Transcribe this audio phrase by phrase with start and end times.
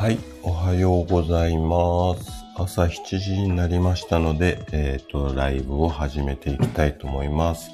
[0.00, 2.30] はい、おはようございます。
[2.56, 7.70] 朝7時になりましたので、えっ、と、ライブを始めていきたいと思います。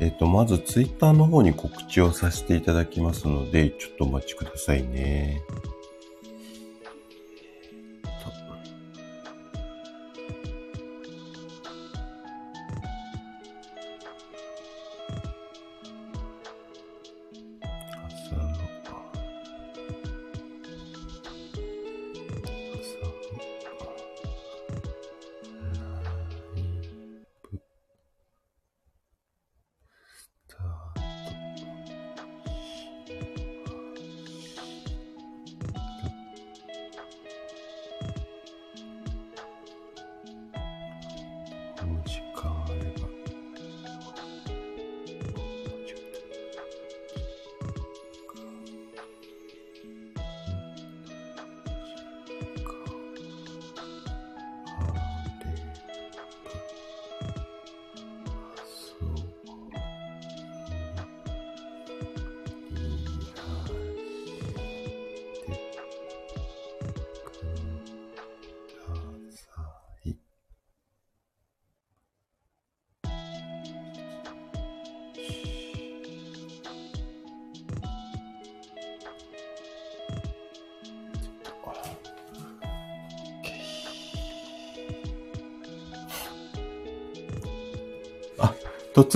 [0.00, 5.42] えっ、と、まずツイッターの方に告知をさせていただきますので、ちょっとお待ちくださいね。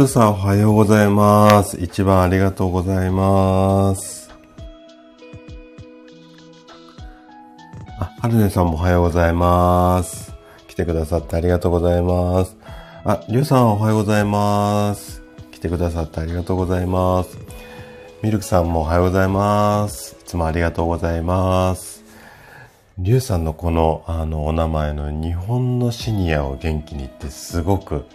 [0.01, 1.79] トッツーさんおはようございます。
[1.79, 4.31] 一番ありがとうございます。
[7.99, 10.33] あ、はるねさんもおはようございます。
[10.69, 12.57] 来てくださってありがとうございます。
[13.05, 15.23] あ、りゅうさんおはようございます。
[15.53, 17.37] 来てくださってありがとうございます。
[18.23, 20.17] ミルクさんもおはようございます。
[20.19, 22.03] いつもありがとうございます。
[22.97, 28.07] りゅうさんのこの、あの、お名前の日本のシニアを元気にってすごく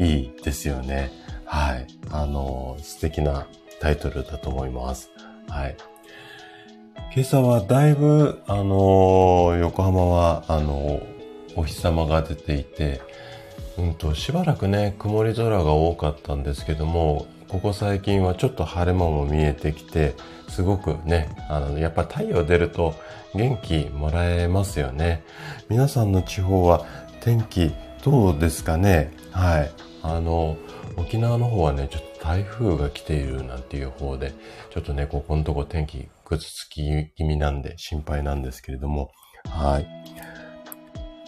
[0.00, 1.16] いいですよね。
[1.50, 1.86] はい。
[2.10, 3.46] あの、素敵な
[3.80, 5.10] タイトルだと思います。
[5.48, 5.76] はい。
[7.14, 11.00] 今朝はだいぶ、あの、横浜は、あの、
[11.56, 13.00] お日様が出ていて、
[13.78, 20.14] うんと、しばらくね、曇り空が多かったんですけども、ここ最近はちょっと晴れ間も見えてきて、
[20.50, 22.94] すごくね、あの、やっぱ太陽出ると
[23.34, 25.24] 元気もらえますよね。
[25.70, 26.84] 皆さんの地方は
[27.20, 27.72] 天気
[28.04, 29.12] どうですかね？
[29.30, 29.70] はい。
[30.02, 30.56] あの、
[30.98, 34.32] 沖縄の方はね、ちょっと台風が来ているなんていう方で、
[34.70, 39.10] ちょっとね、ここのとこ天気ぐずつき気味なんで心配なんですけれども、
[39.48, 39.86] はい。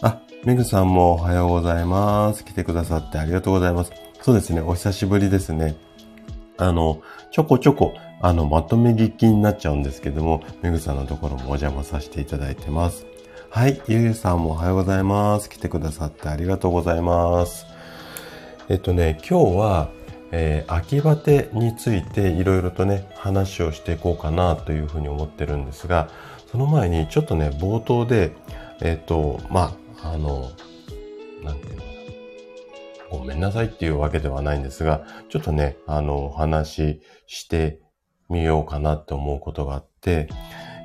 [0.01, 2.43] あ、めぐさんもおはようございます。
[2.43, 3.91] 来てくださってありがとうございます。
[4.21, 5.75] そうですね、お久しぶりですね。
[6.57, 7.01] あの、
[7.31, 13.05] ちょこちょこ、あの、まとめ聞きになっちゃうんですけども、めぐさんのところもお邪魔させていただいてます。
[13.49, 15.49] はい、ゆうゆさんもおはようございます。
[15.49, 17.70] 来てくださってありがとうございます。
[18.71, 19.89] えっとね、今日は、
[20.31, 26.09] えー秋バテについていろいろとね、話をしていこうかなというふうに思ってるんですが、
[26.49, 28.31] その前にちょっとね、冒頭で、
[28.79, 30.51] えっと、まあ、あの、
[31.43, 31.87] なんていうのか
[33.11, 33.17] な。
[33.17, 37.81] ごめんなさいっていうわけではないんですが、ちょっとね、あの、お話しして
[38.29, 40.29] みようかなって思うことがあって、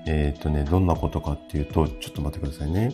[0.06, 2.92] えっ、とね、どんなことかっていうと、ちょっと待ってくださいね。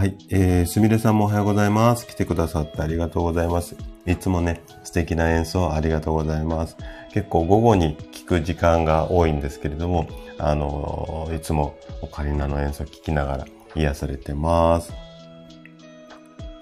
[0.00, 0.16] はい。
[0.30, 2.06] えー、すみれさんもおはようございます。
[2.06, 3.76] 来てくださってありがとうございます。
[4.06, 6.78] いつもね、素敵な演奏ありがとうございます。
[7.12, 10.08] 結構午後に聞く時間が多いんですけれども、
[10.38, 14.94] あのーいつもオカリナの演奏聞きながら癒されてます。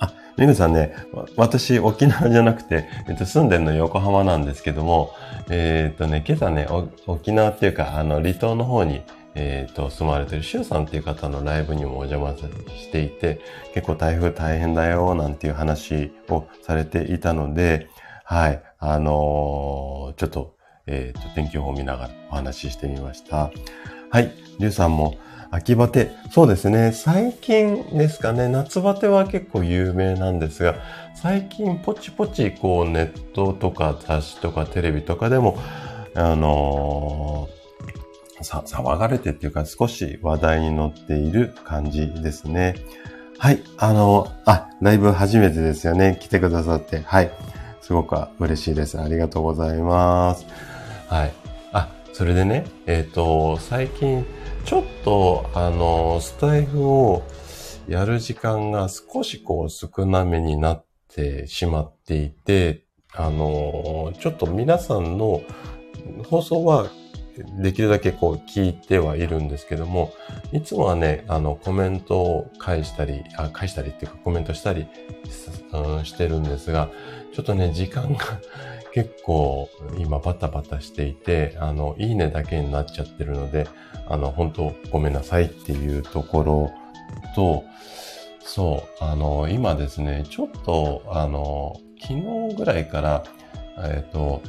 [0.00, 0.97] あ、めぐさんね、
[1.37, 5.12] 私沖縄じゃなくて、えっと、住んでるの横浜なんですけども、
[5.48, 6.66] えーっとね、今朝ね、
[7.06, 9.03] 沖縄っていうか、あの、離島の方に、
[9.41, 13.41] えーと、住まれてるシュウさんっていう方のライブにもお邪魔していて、
[13.72, 17.87] 結構台風大変だよ、なんていう話をされていたので、
[18.25, 20.56] はい、あのーちょっと、
[20.87, 23.53] えーっと、天気予報を見ながらお話ししてみました。
[24.10, 25.15] はい、リュウさんも、
[25.53, 26.10] 秋バテ。
[26.33, 26.91] そうですね。
[26.92, 28.48] 最近ですかね。
[28.48, 30.74] 夏バテは結構有名なんですが、
[31.15, 35.57] 最近ポチポチこうネットとか雑誌とかテレビとかでも、
[36.15, 37.58] あのー
[38.44, 42.76] さ、騒がれてっていうか少し話題に乗っている感じですね。
[43.38, 43.62] はい。
[43.76, 46.18] あの、あ、ライブ初めてですよね。
[46.20, 47.02] 来てくださって。
[47.02, 47.30] はい。
[47.80, 49.00] すごく嬉しいです。
[49.00, 50.44] ありがとうございます。
[51.08, 51.32] はい。
[51.72, 54.26] あ、それでね、えっ、と、最近、
[54.64, 57.22] ちょっと、あの、スタイフを
[57.88, 65.42] やる時間が少しこう少なめになってしまっていて、あの、ちょっと皆さんの
[66.28, 66.88] 放送は、
[67.58, 70.12] できるだけこう聞いてはいるんですけども、
[70.52, 74.86] いつもはね、あの、コメントを返したり、あ返したりっていうかコメントしたり、
[75.72, 76.90] うん、してるんですが、
[77.34, 78.40] ちょっとね、時間が
[78.92, 79.68] 結構
[79.98, 83.68] 今バタバタしていて、あの、いいねだけになっちゃってるので、
[84.08, 86.70] あの、本当ごめんなさいっていうところ
[87.34, 87.64] と、
[88.40, 93.24] そう、あの、今ですね、ちょっと、あの、昨日ぐらいから、
[93.78, 94.42] えっ、ー、と、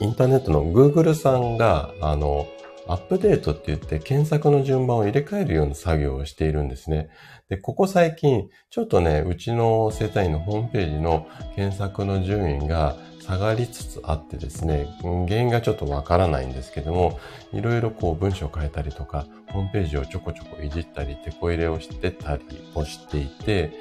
[0.00, 2.46] インターネットの Google さんが、あの、
[2.88, 7.08] アップデートって言って検索の順番を入れ替えるような作業をしているんですね。
[7.48, 11.26] で、ここ最近、ちょっとね、うちの生体院のホームページの
[11.56, 17.18] 検索の順位が下がりつつあってですね、原因がちょっとわからないんですけども、
[17.52, 22.42] いろいろこう文章を変えたりとか、ホームページをちょこちょこいじったり、手こ入れをしてたり
[22.76, 23.72] をしていて、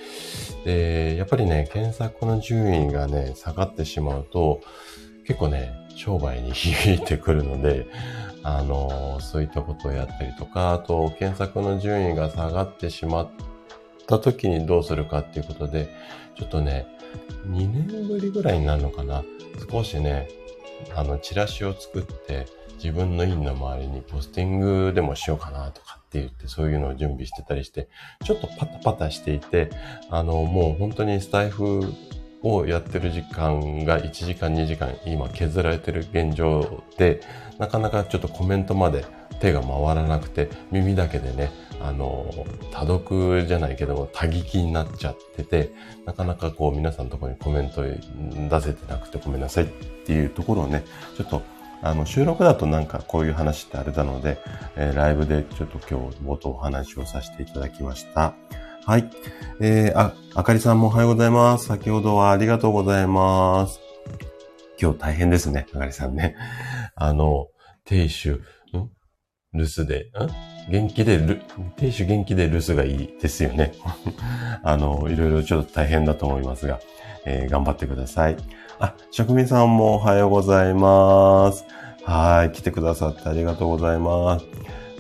[0.64, 4.62] で、やっぱりね、検索の順位がね、下がってしまうと、
[5.28, 7.88] 結構ね、商売に響いてくるので、
[8.44, 13.30] あの、そういったことをやったりとか、あと、検索の順位が下がってしまっ
[14.06, 15.90] た時にどうするかっていうことで、
[16.36, 16.86] ちょっとね、
[17.48, 19.24] 2年ぶりぐらいになるのかな。
[19.72, 20.28] 少しね、
[20.96, 22.46] あの、チラシを作って、
[22.76, 27.88] 自分の院の周りにポスティングでもしようかなとかって言って、そういうのを準備してたりして、
[28.24, 29.72] ちょっとパタパタしていて、
[30.10, 31.82] あの、もう本当にスタイフ
[32.46, 37.22] をやってる時間が1時間2時間今削られてる現状で、
[37.58, 39.06] なかなかちょっとコメントまで
[39.40, 41.52] 手が回らなくて、耳だけでね、
[41.82, 42.32] あの、
[42.72, 45.72] 多読じゃないけど、多聞きになっちゃってて、
[46.06, 49.68] なかなかこう皆さんのところにコメント出せてなくてごめんなさいっ
[50.06, 50.86] ていうところをね、
[51.18, 51.42] ちょっと
[51.82, 54.40] あの、収録だとなんかこういう話ってあれなので、
[54.76, 58.34] えー、ライブでちょっと今日冒頭お話をさせていただきました。
[58.86, 59.10] はい。
[59.60, 61.66] えー、あ、あかりさんもおはようございます。
[61.66, 63.80] 先ほどはありがとうございます。
[64.80, 66.36] 今日大変ですね、あかりさんね。
[66.94, 67.48] あの、
[67.84, 68.42] 亭主、ん？
[69.56, 70.12] 留守で、
[70.70, 70.72] ん？
[70.72, 71.42] 元気でる、
[71.78, 73.72] 亭主元気で留守がいいですよね。
[74.62, 76.80] あの、いろいろちょっと大変だと思いますが、
[77.26, 78.38] えー、頑張ってください。
[78.78, 81.66] あ、職人さんもおはようございます。
[82.04, 84.46] はい、来てくださってありがとうございます。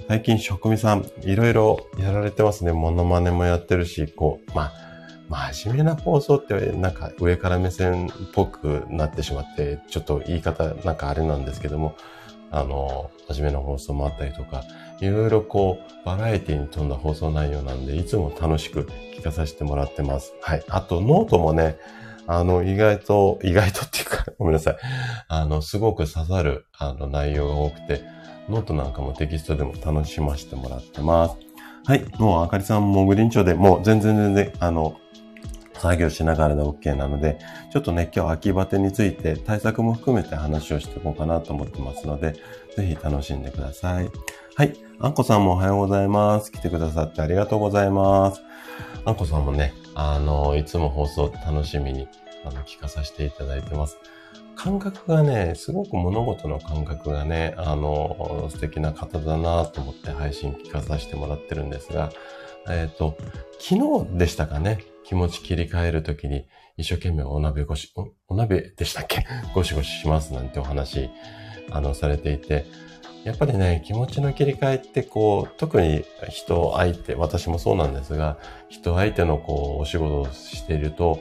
[0.07, 2.71] 最近職味さん、いろいろやられてますね。
[2.71, 4.71] モノマネもやってるし、こう、ま
[5.29, 11.95] あ、真面目な放送ってなんか上から目線っぽくなってしまって、ちょっと言い方なんかあれなんですけども、
[12.51, 14.63] あの、真面目な放送もあったりとか、
[15.01, 18.83] いろいろこう、バラエティに富んだ放送内容なんで、いつも楽しく
[19.17, 20.35] 聞かさせてもらってます。
[20.39, 20.63] はい。
[20.69, 21.79] あと、ノートもね、
[22.27, 24.77] あの、意外と、意外とっていうか、ごめんなさい。
[25.29, 28.14] あの、すごく刺さる、あの、内容が多くて、
[28.49, 31.37] ノートなんかもテキストでも楽しませてもらってます。
[31.85, 32.05] はい。
[32.19, 34.97] もうあかりさんもグリーン庁でもう全然全然、あの、
[35.73, 37.37] 作業しながらで OK なので、
[37.71, 42.33] ちょっとね、今日秋バテについて対策も含めて話をしていこうかなと思ってますので、
[42.75, 44.09] ぜひ楽しんでください。
[44.55, 44.73] はい。
[44.99, 46.51] あんこさんもおはようございます。
[46.51, 48.41] 来てくださってありがとうございます。
[49.03, 52.07] あんこさんもね、あの、いつも放送楽しみに、
[52.45, 53.97] あの、聞かさせていただいてます。
[54.55, 62.11] 感覚がね、すごく物事の感覚がね、あの、素敵な方だなと思って配信聞かさせてもらってるんですが、
[62.67, 63.17] えっ、ー、と、
[63.59, 66.45] 昨日でしたかね、気持ち切り替えるときに
[66.77, 67.93] 一生懸命お鍋ごし、
[68.27, 69.25] お鍋でしたっけ？
[69.53, 71.09] ゴシゴシしますなんてお話、
[71.71, 72.65] あの、されていて、
[73.23, 78.37] やっぱりね、気持ちの切り替えってこう、特に人相手、私もそうなんですが、
[78.69, 81.19] 人相手のこう、お仕事をしていると、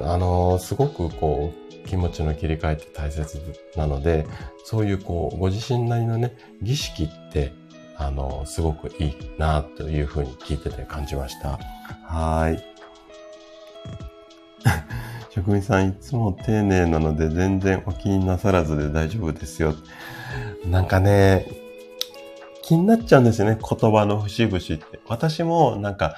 [0.00, 3.40] あのすごくこう、気持ちの切り替えって大切
[3.76, 4.26] なので、
[4.64, 7.52] そういうこう、ご自身なりのね、儀式って、
[7.96, 11.58] あの、すごくいいなというふうに聞いてて感じました。
[12.06, 12.62] はい。
[15.30, 19.74] 職人さんいつも丁寧なので全然お気になさらずで大丈夫ですよ。
[20.66, 21.46] なんかね、
[22.62, 23.58] 気になっちゃうんですよね。
[23.58, 25.00] 言葉の節々って。
[25.08, 26.14] 私もなんか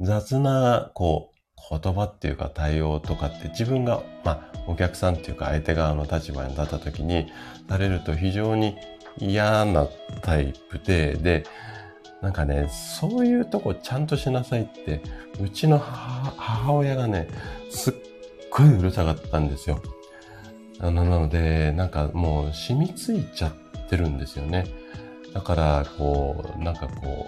[0.00, 1.35] 雑な、こう、
[1.68, 7.26] 言葉っていうか対応とかって自分が、まあ、お客さんっていうか相手側の立場に立った時に
[7.68, 8.76] されると非常に
[9.18, 9.88] 嫌な
[10.22, 11.44] タイプで、で、
[12.22, 15.00] なんかね、そういうとこちゃんとしなさいって、
[15.40, 17.28] うちの母親がね、
[17.70, 17.94] すっ
[18.50, 19.82] ごいうるさかったんですよ。
[20.80, 23.52] なので、なんかもう染みついちゃっ
[23.88, 24.66] てるんですよね。
[25.32, 27.26] だから、こう、なんかこ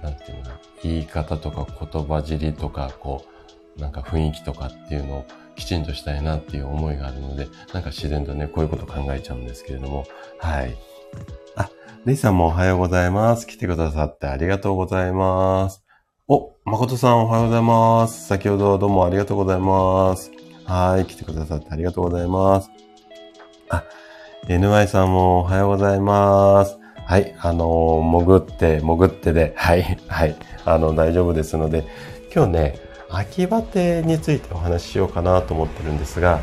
[0.00, 0.50] う、なんていうの
[0.82, 3.39] 言い方とか言葉尻とか、こう、
[3.76, 10.06] なんか雰囲気とかっていうのをきちんとしたいなっていう思いがあるので、なんか自然とね、こういうこと考えちゃうんですけれども、
[10.38, 10.76] はい。
[11.56, 11.70] あ、
[12.04, 13.46] レイさんもおはようございます。
[13.46, 15.82] 来てくださってありがとうございます。
[16.28, 18.26] お、誠さんおはようございます。
[18.26, 20.30] 先ほどどうもありがとうございます。
[20.64, 22.70] はい、来てくださってありがとうございます。
[23.68, 23.84] あ、
[24.46, 26.78] NY さんもおはようございます。
[27.04, 31.84] はい、あのー、潜って、潜ってで、はい、はい、あの、大丈夫ですので、
[32.32, 36.40] 今日ね、秋バテについてお話ししようかなと思ってるんですが、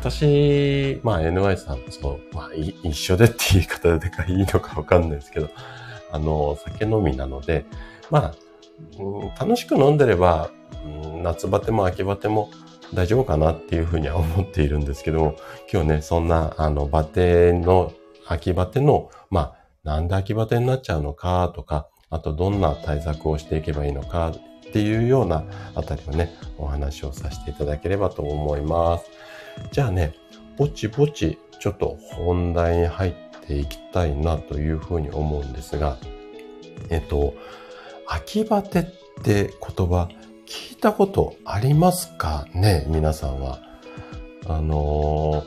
[0.00, 5.50] 私、まあ NY さんと、まあ一緒でって言い方でかいいのかわかんないですけど、
[6.12, 7.64] あの、酒飲みなので、
[8.10, 8.34] まあ、
[8.98, 10.50] うん、楽しく飲んでれば、
[10.84, 12.50] うん、夏バテも秋バテも
[12.92, 15.36] 大丈夫かなっていうふうには思っているんですけども、
[15.72, 17.92] 今日ね、そんな、あの、バテの、
[18.26, 24.32] 秋バテの、まあ、なんで秋バテになっちゃうのかとか、あとどんな対策をしていけばいいのか
[24.74, 25.44] っていうような
[25.76, 29.04] あたりをね、お話をさせていただければと思います。
[29.70, 30.16] じゃあね、
[30.56, 33.14] ぼちぼちちょっと本題に入っ
[33.46, 35.96] ていきたいなというふうに思うんですが、
[36.90, 37.34] えっと、
[38.08, 38.84] 秋バテっ
[39.22, 40.08] て言葉
[40.44, 42.84] 聞いたことありますかね？
[42.88, 43.60] 皆さんは。
[44.48, 45.44] あの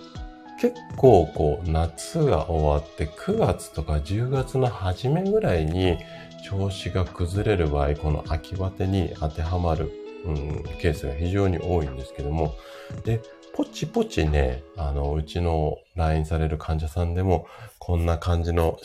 [0.57, 5.97] ー、結構こう夏が終わって9月とか10月の初めぐらいに
[6.43, 9.91] 調子が崩れる場合、この秋バテに当てはまる、
[10.25, 12.55] うん、ケースが非常に多いんですけども、
[13.03, 13.21] で、
[13.53, 17.47] ポチポチね、あの、うちの来院される患者さんでも、
[17.79, 18.79] こんな感じの、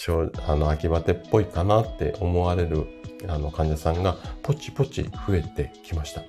[0.47, 2.87] あの、秋バテっぽいかなって思われる
[3.28, 6.23] あの患者さんがポチポチ増えてきました。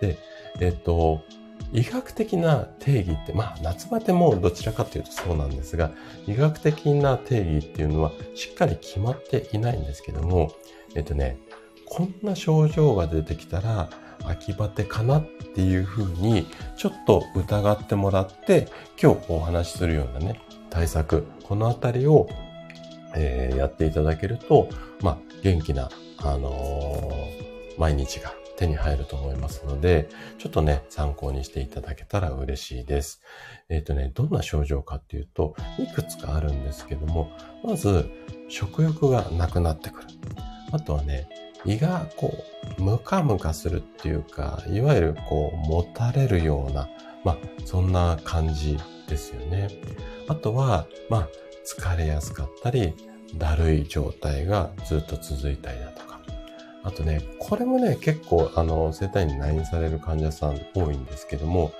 [0.00, 0.18] で、
[0.60, 1.22] えっと、
[1.72, 5.90] 医学的な定義って、まあ夏バテもどちらかというとそうなんですが、
[6.26, 10.52] 医学的な定義っていうのはしっかり決まっていないんですけども、
[10.94, 11.38] えっとね、
[11.84, 13.90] こんな症状が出てきたら
[14.24, 16.46] 秋バテかなっていうふうに
[16.76, 18.68] ちょっと疑ってもらって
[19.00, 22.28] 今日お話しするようなね、対策、このあたりを、
[23.14, 24.68] えー、やっていただけると、
[25.00, 33.22] まあ元気なあのー、毎日が手に入ると思いますので、ちょっとね、参考にしていただけたら嬉しいです。
[33.68, 37.30] えっ、ー、とね、どんな症状かっていうと、いくつかあるんですけども、
[37.62, 38.10] まず、
[38.48, 40.08] 食欲がなくなってくる。
[40.72, 41.28] あとはね、
[41.64, 42.34] 胃がこ
[42.78, 46.88] う、ムカムカするっていうか、いわゆるこう、もたれるような、
[47.24, 48.76] まあ、そんな感じ
[49.08, 49.68] ですよね。
[50.26, 51.28] あとは、まあ、
[51.64, 52.94] 疲れやすかったり、
[53.36, 56.07] だるい状態がずっと続いたりだとか。
[56.88, 61.70] あとね、これもね、結構、あの、生体に内院される患者さん多いんですけども、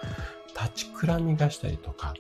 [0.49, 2.12] 立ちくらみがしたりとか、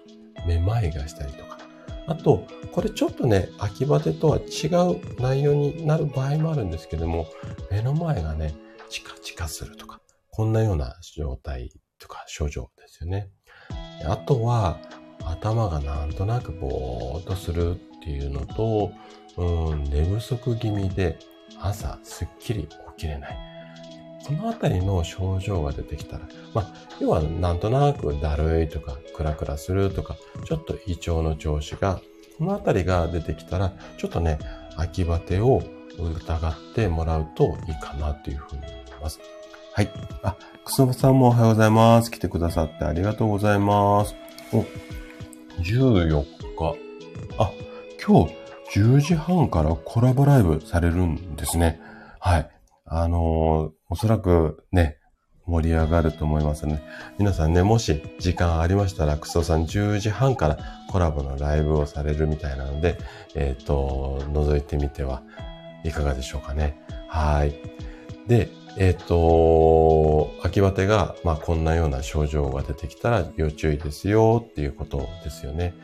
[0.46, 1.58] めまいがしたりとか。
[2.06, 7.26] あと、これちょっとね、秋バテとは違う内容になる場合もあるんですけども、
[7.70, 8.54] 目の前がね、
[8.88, 13.28] チカチカするとか、こんなような状態とか症状ですよね。
[14.06, 14.78] あとは、
[15.26, 18.92] 頭がなんとなくぼーっとするっていうのと、
[19.36, 21.18] うん、寝不足気味で
[21.60, 23.38] 朝すっきり起きれない。
[24.26, 32.00] このあたりの症状が出てきたら、まあ、要はなんとなくだるいとか、クラクラするとか、ちょっと胃腸の調子が、
[32.36, 34.38] このあたりが出てきたら、ちょっとね、
[34.76, 35.62] 秋バテを
[35.98, 39.18] 疑ってもらうといいかなというふうに思います。
[39.72, 39.90] はい。
[40.22, 42.10] あ、くそばさんもおはようございます。
[42.10, 44.14] 来てくださってありがとうございます。
[44.52, 44.64] お、
[45.62, 46.76] 14日。
[47.38, 47.50] あ、
[48.04, 48.34] 今日
[48.74, 51.80] 10時半からコラボライブされるんですね。
[52.20, 52.50] はい。
[52.84, 54.98] あのー、おそらくね、
[55.46, 56.82] 盛り上がると思いますね。
[57.18, 60.58] 皆さんね、もし時間ありましたら、クソさん10時半から
[60.90, 62.98] コラボのライブをされるみたいなので、
[63.34, 65.22] えっ、ー、と、覗いてみては
[65.84, 66.78] いかがでしょうかね。
[67.08, 67.54] はい。
[68.26, 75.74] で、えっ、ー、と、秋バテが、まあ、こんなような症状が出てきたら要注意ですよっていうことですよね。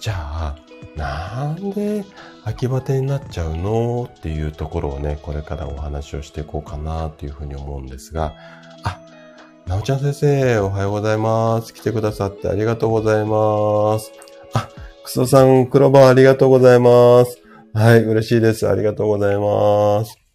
[0.00, 0.56] じゃあ、
[0.94, 2.04] なんで
[2.44, 4.08] 秋バテになっちゃうの？
[4.14, 8.34] っていうところをね、これからお話をしていこうかなというふうに思うんですが、
[8.84, 9.00] あ、
[9.66, 11.74] なおちゃん先生、おはようございます。
[11.74, 14.12] 来てくださってありがとうございます。
[14.54, 14.68] あ、
[15.04, 17.38] クソさん、黒番ありがとうございます。
[17.74, 18.68] はい、嬉しいです。
[18.68, 20.25] ありがとうございます。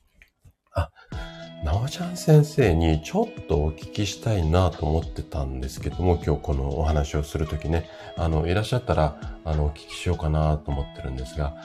[1.64, 7.88] なおちゃん先生にちょっとお聞きしたいなと思ってたんですけども、今日このお話をするときね、
[8.18, 11.56] あの、いらっしゃったら、あの、お聞きしようかなと思ってるんですが、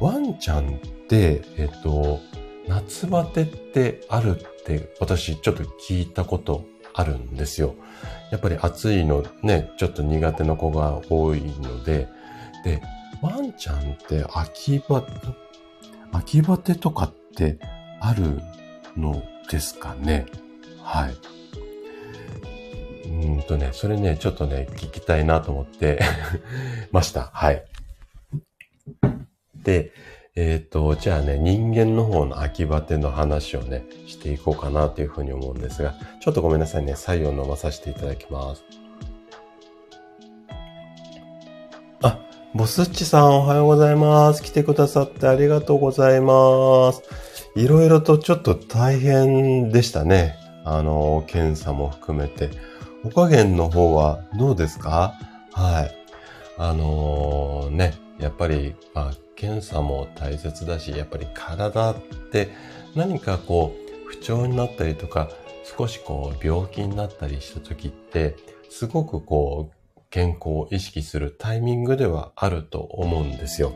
[0.00, 2.20] ワンちゃんって、えっと、
[2.68, 7.74] 夏バテってあるって私ちょっと聞いたことあるんですよ。
[8.30, 12.06] やっぱり暑いのね、ちょっと苦手な子が多いので、
[12.64, 12.82] で、
[13.22, 15.12] ワンちゃんって秋バテ、
[16.12, 17.58] 秋バテとかって
[18.00, 18.40] ある
[18.96, 20.26] のですかね。
[20.82, 21.16] はい。
[23.06, 26.00] うんとね、それね、ちょっとね、聞きたいなと思って
[26.92, 27.30] ました。
[27.32, 27.64] はい。
[29.62, 29.92] で、
[30.34, 38.64] えっ、ー、と、じゃあね、人間の方の秋バテの話をね、していこうかなというふうに思うんですが、ちょっとごめんなさいね、採用飲まさせていただきます。
[42.02, 42.18] あ、
[42.54, 44.42] ボスッチさんおはようございます。
[44.42, 47.02] 来てくださってありがとうございます。
[47.54, 50.36] いろいろとちょっと大変でしたね。
[50.64, 52.50] あの、検査も含めて。
[53.04, 55.14] お加減の方はどうですか？
[55.52, 55.94] はい。
[56.56, 61.96] あのー、ね、やっぱり、まあ、検査も大切だし、やっぱり体っ
[62.30, 62.48] て
[62.94, 65.28] 何かこう、不調になったりとか、
[65.76, 68.36] 少しこう、病気になったりした時って、
[68.70, 73.74] すごくこう、健康を意識するタイミングではあると思うんですよ。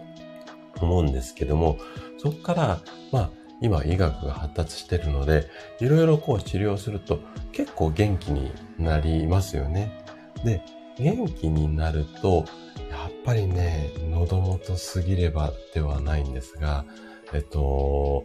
[0.80, 1.78] 思うんですけども、
[2.18, 2.80] そこから、
[3.10, 5.48] まあ、今医学が発達してるので、
[5.80, 7.20] いろいろこう治療すると
[7.52, 10.04] 結構元気になりますよね。
[10.44, 10.62] で、
[10.98, 12.44] 元気になると、
[12.90, 16.84] やっぱりね、喉元すぎればではないんですが、
[17.32, 18.24] えっと、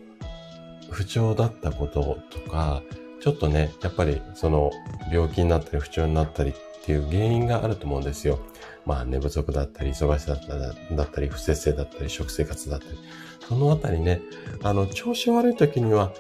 [0.90, 2.82] 不調だったこととか、
[3.22, 4.72] ちょっとね、やっぱりその
[5.12, 8.40] 病気になったり不調になったりっていう原因があると思うんですよ。
[8.86, 10.36] まあ寝不足だったり、忙しさ
[10.96, 12.98] だったり、不節制だったり、食生活だったり。
[13.52, 14.22] そのあたりね、
[14.64, 16.14] あの、調子悪い時には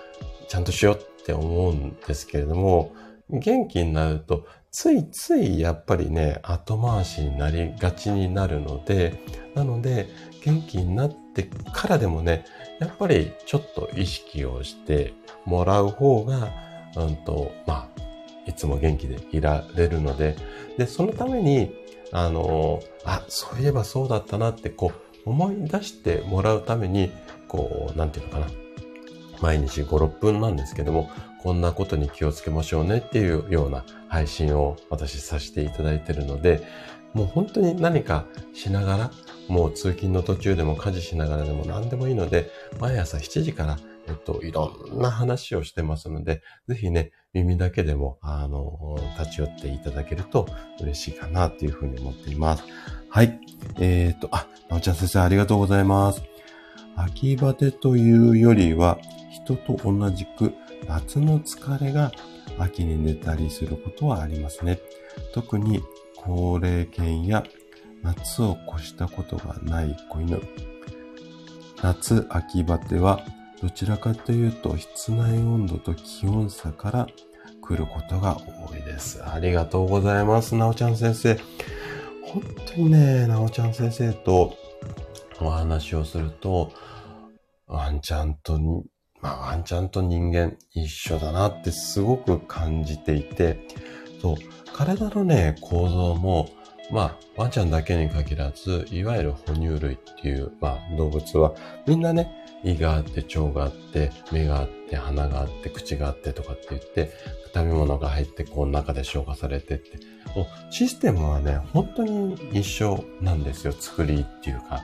[0.49, 2.93] ちゃんとしようって思うんですけれども、
[3.29, 9.23] 元気になると、ついついやっぱりね、後回しになりがちになるので、
[9.55, 10.09] なので、
[10.43, 12.43] 元気になってからでもね、
[12.81, 15.13] やっぱりちょっと意識をして
[15.45, 16.51] もらう方が、
[16.97, 18.01] うんと、まあ、
[18.45, 20.35] いつも元気でいられるので、
[20.77, 21.73] で、そのために、
[22.11, 27.11] あの、あ、そういえばそうだったなって、こう、思い出してもらうために、
[27.47, 28.47] こう、なんていうのかな。
[29.41, 31.09] 毎日5、6分なんですけども、
[31.41, 36.63] こんなことに気をつけましょうねっていうような配信を私させていただいているので、
[37.13, 39.11] もう本当に何かしながら、
[39.47, 50.47] もう通勤の途中でも家事しながらでも何でもいいので、毎朝7時から、えっと、いろんな話をしてますので、ぜひね、耳だけでも、あの、立ち寄っていただけると
[50.79, 52.63] 嬉しいかなっていうふうに思っています。
[53.13, 53.41] はい。
[53.77, 56.23] えっ、と、あ、なおちゃん先生ありがとうございます。
[56.95, 58.99] 秋バテというよりは、
[59.29, 60.53] 人と同じく
[60.87, 62.13] 夏の疲れが
[62.57, 64.79] 秋に出たりすることはありますね。
[65.33, 65.81] 特に
[66.15, 67.43] 高齢犬や
[68.01, 70.41] 夏を越したことがない子犬。
[71.83, 73.25] 夏秋バテは
[73.61, 77.07] どちらかというと室内温度と気温差から
[77.61, 79.21] 来ることが多いです。
[79.21, 80.55] ありがとうございます。
[80.55, 81.37] なおちゃん先生。
[82.33, 84.55] 本当にね、なおちゃん先生と
[85.39, 86.71] お話をすると、
[87.67, 88.57] ワンちゃんと
[89.21, 93.67] まあ、ワンちゃんと人間一緒だなってすごく感じていて、
[94.21, 94.35] そう、
[94.73, 96.49] 体のね、構造も、
[96.91, 101.53] まあ、ワンちゃんだけに限らず、いわゆる哺乳類っていう、まあ、動物は、
[101.85, 102.31] みんなね、
[102.63, 107.11] 胃があって、腸があって、目があって、鼻があって、口があってとかって言って、
[107.53, 109.99] 食べ物が入って、こう中で消化されてって、
[110.35, 114.81] もうシステムはね、本当に一緒なんですよ、作りっていうか。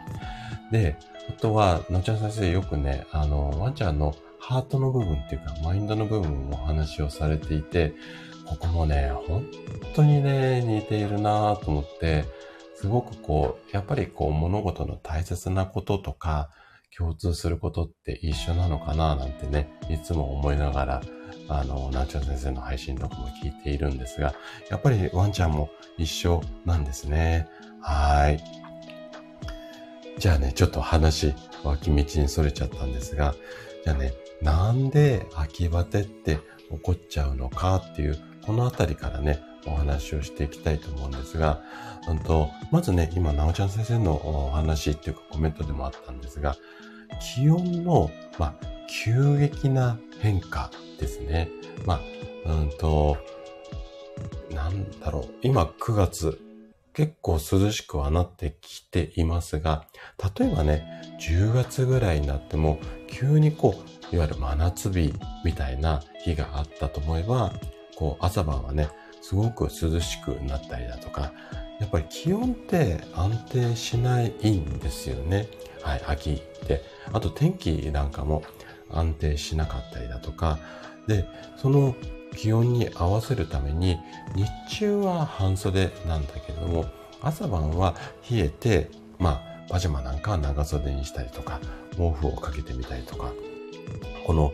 [0.72, 0.98] で、
[1.30, 7.94] あとは、のちゃん先生よくね、あの、ワンちゃんのハートの部分っていうか、マインドの部分もお話をされていて、
[8.46, 9.46] ここもね、本
[9.94, 12.26] 当にね、似ているなぁと思って、
[12.76, 16.50] すごくこう、やっぱりこう、物事の大切なこととか、
[16.96, 21.02] 共通することって一緒なのかななんてね、いつも思いながら、
[21.48, 24.34] あの、なーちゃん先生の配信とかも聞いているんですが、
[24.70, 27.48] やっぱりワンちゃんも一緒なんですね。
[27.82, 28.44] はい。
[30.18, 31.34] じゃあね、ちょっと話、
[31.64, 33.36] 脇道にそれちゃったんですが、
[33.84, 41.62] じゃあね、なんで秋バテって起こっちゃうのかっていう、このあたりからね、お話をしていきたいと思うんですが、
[42.10, 46.56] うんと、まずね、今、なおちゃん先生のお話っていうかコメントでもあったんですが、
[47.36, 51.50] 気温の、まあ、急激な変化ですね。
[51.86, 52.02] ま
[52.46, 53.18] あ、うんと、
[54.52, 56.40] なんだろう、今9月、
[56.94, 59.86] 結構涼しくはなってきていますが、
[60.40, 63.76] 例えばね、10月ぐらいになっても、急にこ
[64.12, 67.54] う、いわゆる真夏日みたいな日があったと思えば、
[67.96, 68.90] こう朝晩はね、
[69.22, 71.34] すごく涼しくなったりだとか、
[71.80, 75.48] やっぱり気温って安定しないんですよね。
[75.84, 76.84] はい、秋って。
[77.14, 78.44] あと天気なんかも
[78.92, 80.60] 安定しなかったりだとか、
[81.08, 81.96] で、その
[82.36, 83.98] 気温に合わせるために、
[84.36, 84.48] 日
[84.78, 86.86] 中は半袖なんだけれども、
[87.22, 87.96] 朝晩は
[88.30, 91.60] 冷えて、まあ、パジャマなんかは長袖にしたりとか、
[91.92, 93.32] 毛布をかけてみたりとか、
[94.26, 94.54] この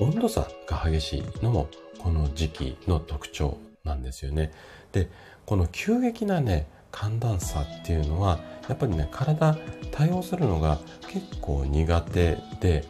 [0.00, 4.52] 温度差が激しいのもこの時期の特徴なんですよね。
[4.92, 5.08] で、
[5.46, 9.56] この急激なね、寒暖差っていうのは、やっぱりね、体
[9.90, 12.84] 対応するのが結構苦手で、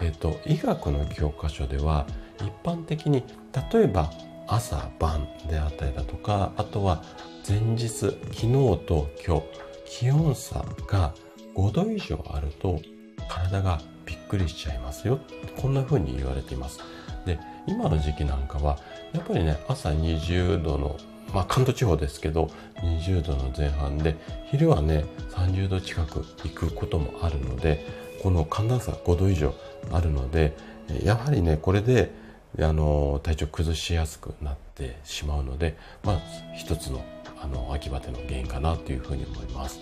[0.00, 2.06] えっ、と、医学の教科書では、
[2.38, 3.24] 一般的に、
[3.72, 4.10] 例えば
[4.46, 7.02] 朝晩であったりだとか、あとは
[7.48, 8.52] 前日、昨日
[8.86, 9.42] と今日、
[9.86, 11.14] 気温差が
[11.54, 12.80] 5度以上あると
[13.28, 15.20] 体がびっくりしちゃいますよ。
[15.60, 16.80] こんな風に言われています。
[17.24, 18.78] で、今の時期なんかは、
[19.12, 20.96] やっぱりね、朝20度の、
[21.34, 22.50] まあ関東地方ですけど、
[22.82, 24.16] 20度の前半で、
[24.50, 27.84] 昼はね、30度近く行くこともあるので、
[28.26, 29.54] この寒暖差5度以上
[29.92, 30.56] あるので、
[31.04, 32.10] やはりね、これで、
[32.58, 36.20] あの、体調崩しやすくなってしまうので、まあ、
[36.56, 37.04] 一つの、
[37.40, 39.78] あの、秋バテの原因かなというふうに思います。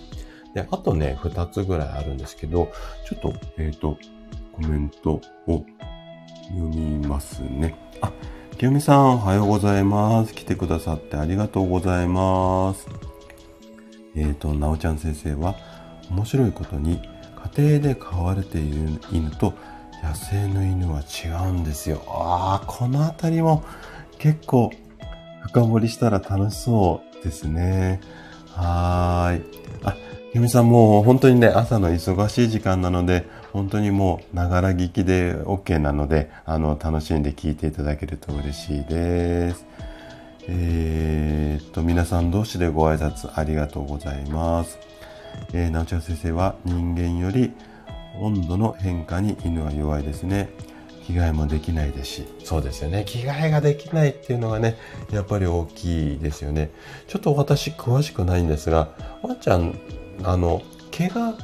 [0.55, 2.71] で、あとね、二つぐらいあるんですけど、
[3.09, 3.97] ちょっと、えっ、ー、と、
[4.53, 5.65] コメントを
[6.51, 7.75] 読みますね。
[8.03, 8.13] あ、
[8.59, 10.35] 清美さん、おはようございます。
[10.35, 12.87] 来てくださってありがとうございます。
[14.15, 15.55] えっ、ー、と、なおちゃん先生は、
[16.11, 17.01] 面白いことに、
[17.57, 19.55] 家庭で飼われている犬と
[20.03, 22.03] 野生の犬は違うんですよ。
[22.09, 23.65] ああ、このあたりも
[24.19, 24.71] 結構
[25.43, 28.01] 深掘りしたら楽しそうですね。
[28.53, 29.43] はーい。
[29.83, 29.97] あ、
[30.33, 39.65] ゆみさんもう本当にね、朝の忙しい時間なので、本当にもう、ながら聞きで OK なので、あの、楽しんで聞いていただけると嬉しいです。
[40.49, 44.79] えー、っと、皆さん同士でご挨拶ありがとうございます。
[45.53, 47.53] えー、なおちゃん先生は人間より
[48.21, 50.51] 温度の変化に犬は弱いですね。
[51.07, 52.27] 着替えもできないですし。
[52.45, 53.05] そうですよね。
[53.07, 54.77] 着替えができないっていうのがね、
[55.13, 56.71] やっぱり大きいですよね。
[57.09, 58.89] ちょっと私詳しくないんですが、
[59.23, 59.79] ワンちゃん
[60.23, 61.35] あの毛が、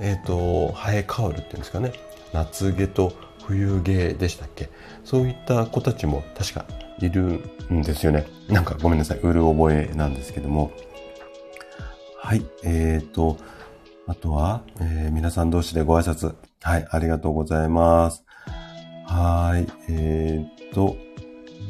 [0.00, 1.92] えーと、生え変わるっていうんですかね
[2.32, 4.70] 夏毛と冬毛でしたっけ
[5.04, 6.64] そういった子たちも確か
[7.00, 10.72] いるんですよねなんかごめんなさいうる覚えなんですけども
[12.24, 13.36] はいえーと
[14.06, 18.24] あとは、えー、皆さん同士でご挨拶はいありがとうございます
[19.06, 20.96] はいえーと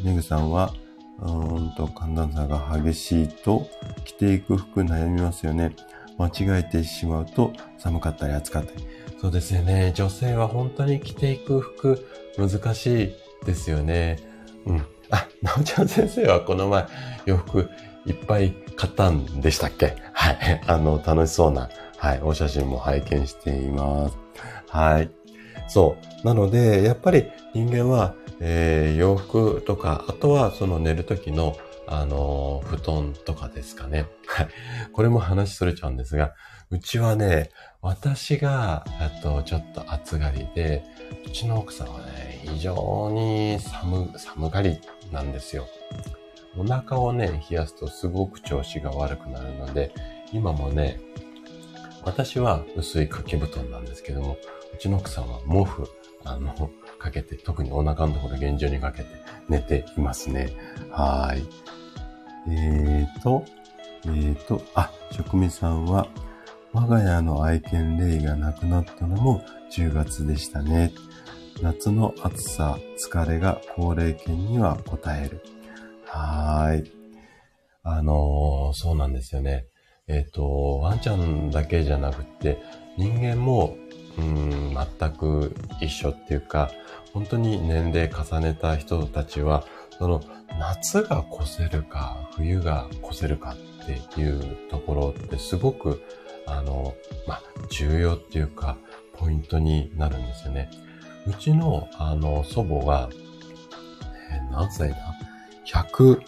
[0.05, 0.73] メグさんは
[1.21, 3.69] うんと寒暖差が激しいと
[4.05, 5.75] 着ていく服悩みますよね。
[6.19, 8.87] 間違えてしまうと寒かったり暑かったり。
[9.21, 9.93] そうですよね。
[9.95, 13.15] 女性は本当に着ていく服難しい
[13.45, 14.19] ですよね。
[14.67, 14.87] うん。
[15.11, 16.87] あ、なおちゃん先生はこの前
[17.27, 17.69] 洋服
[18.07, 19.97] いっぱいったんでしたっけ？
[20.13, 20.61] はい。
[20.67, 21.69] あの、楽しそうな、
[21.99, 24.17] はい、お写真も拝見しています。
[24.69, 25.11] はい。
[25.69, 26.27] そう。
[26.27, 34.07] なので、やっぱり人間は、えー、洋服とか、あとはその寝る時のあの、布団とかですかね。
[34.27, 34.49] はい。
[34.93, 36.33] これも話それちゃうんですが、
[36.71, 37.51] うちはね、
[37.83, 40.83] 私が、えっと、ちょっと暑がりで、
[41.27, 44.79] うちの奥さんはね、非常に寒、寒がり
[45.13, 45.69] なんですよ。
[46.57, 49.93] お腹をね、冷やすとすごく調子が悪くなるので、
[50.33, 51.01] 今もね、
[52.05, 54.37] 私は薄い掛け布団なんですけども、
[54.73, 55.89] うちの奥さんは毛布、
[56.25, 59.09] あの、かけて、特にお腹のところ厳重にかけて
[59.49, 60.57] 寝ていますね。
[60.91, 61.45] はい。
[62.51, 63.45] えーと、
[64.07, 66.09] えーと、あ、職味さんは、
[66.73, 70.93] 我が家の愛犬レイが亡くなったのも10月でしたね。
[71.63, 75.41] 夏の暑さ、疲れが高齢犬には応える。
[76.17, 76.85] はい。
[77.83, 79.67] あのー、そうなんですよね。
[80.07, 82.63] えっ、ー、と、ワンちゃんだけじゃなくて、
[82.97, 83.77] 人間も、
[84.17, 86.71] うん、全く一緒っていうか、
[87.13, 89.65] 本当に年齢重ねた人たちは、
[89.99, 90.23] その
[90.61, 96.01] 夏が越せるか、冬が越せるかっていうところってすごく、
[96.47, 96.95] あの、
[97.27, 98.77] ま、重要っていうか、
[99.15, 100.71] ポイントになるんですよね。
[101.27, 103.11] うちの、あの、祖母が、
[104.31, 105.24] えー、何歳だ？
[105.67, 106.23] ?100、う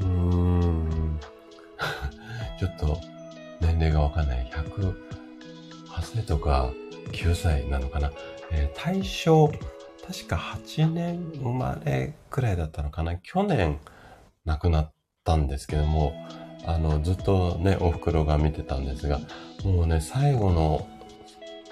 [0.00, 1.20] ーん、
[2.58, 3.00] ちょっと、
[3.60, 4.50] 年齢がわかんない。
[4.52, 4.94] 108
[6.02, 6.72] 歳とか
[7.12, 8.12] 9歳なのかな。
[8.50, 9.48] えー、大正
[10.06, 13.16] 確か8年生まれくらいだったのかな。
[13.16, 13.80] 去年
[14.44, 14.92] 亡くなっ
[15.24, 16.12] たんですけども、
[16.66, 19.20] あの、ずっとね、お袋が見てたんですが、
[19.64, 20.86] もうね、最後の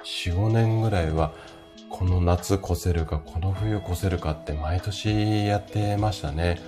[0.04, 1.34] 4、5年ぐらいは、
[1.92, 6.60] この夏越せるか、この冬越せるかって毎年やってましたね。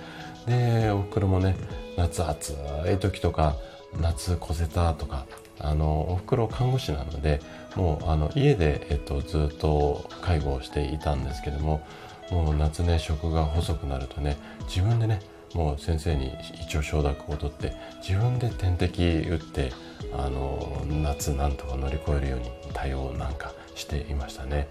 [0.47, 1.55] で、お袋もね、
[1.97, 2.51] 夏暑
[2.93, 3.57] い時とか、
[3.99, 5.25] 夏越せたとか、
[5.59, 7.41] あの、お袋看護師なので、
[7.75, 11.85] もうあの家で、えっと、ずっと介護をしていたんですけども
[12.31, 15.21] もう夏ね食が細くなるとね自分でね
[15.53, 17.73] もう先生に胃腸承諾を取って
[18.05, 19.71] 自分で点滴打って
[20.13, 24.67] あの夏なんとか乗り越えるように対応なんかしていましたね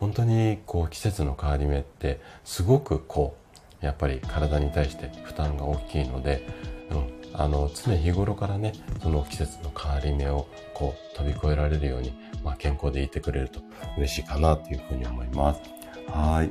[0.00, 3.36] 本当にこう季節の変わり目ってすごくこ
[3.82, 6.46] うやっぱり体に対して負担が大きいので、
[6.90, 12.12] うん、あの常日頃からねその季節の変わり目をこう飛び越えられるように、
[12.44, 13.60] まあ、健康でいてくれると
[13.96, 15.60] 嬉しいかなというふうに思います。
[16.08, 16.50] はい。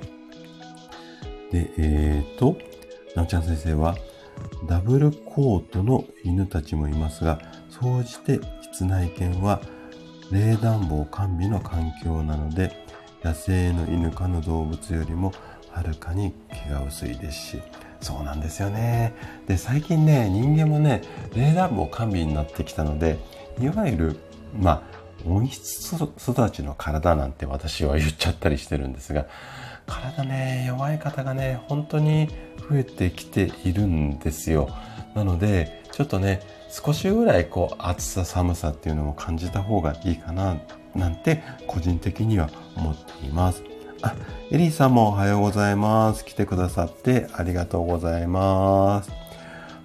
[1.51, 2.57] で、えーと、
[3.15, 3.95] なおちゃん先生は、
[4.67, 9.61] ダブルコートの犬たちもいますが、総じて室内犬は
[10.31, 12.86] 冷暖房完備の環境なので
[13.27, 15.33] 野生の犬科の動物よりも
[15.71, 16.33] はるかに
[16.65, 17.61] 気が薄いですし
[17.99, 19.13] そうなんですよね。
[19.47, 21.01] で最近ね人間もね
[21.35, 23.17] 冷暖房完備になってきたので
[23.59, 24.19] いわゆる
[24.57, 24.81] まあ
[25.25, 29.25] 温室育ちの体なんて私は言っちゃったりしてるんですが
[29.87, 32.29] 体ね弱い方がね本当に
[32.69, 34.69] 増えてきているんですよ。
[35.15, 40.57] なのでちょっとね少しぐらいこう暑さ寒さっていうのも感じた方がいいかな
[40.97, 43.63] なんて個人的には思っています
[44.01, 44.15] あ、
[44.51, 46.23] エリーさんもおはようございます。
[46.23, 49.11] 来てくださってありがとうございます。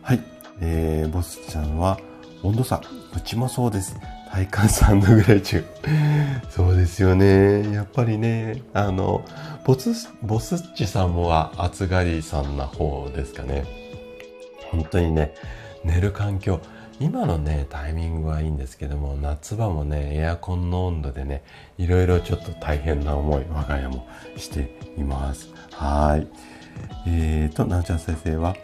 [0.03, 0.21] はい。
[0.61, 1.99] えー、ボスちゃんは
[2.43, 2.83] 温度差、
[3.17, 3.97] うちもそうです。
[4.31, 5.65] 体感3度ぐらい中。
[6.51, 7.73] そうですよね。
[7.73, 9.25] やっぱりね、あの、
[9.65, 13.65] ボス、ボスッチさんもは暑がりさんな方ですかね。
[14.71, 15.35] 本当にね、
[15.85, 16.61] 寝る環境。
[17.03, 21.43] 今のね、タイミングはいいんですけども、夏場もね、エアコンの温度でね、
[21.77, 25.51] いろいろちょっと大変な思い、我が家もしています。
[25.73, 26.29] はい。
[27.09, 28.55] えーと、なおちゃん先生は、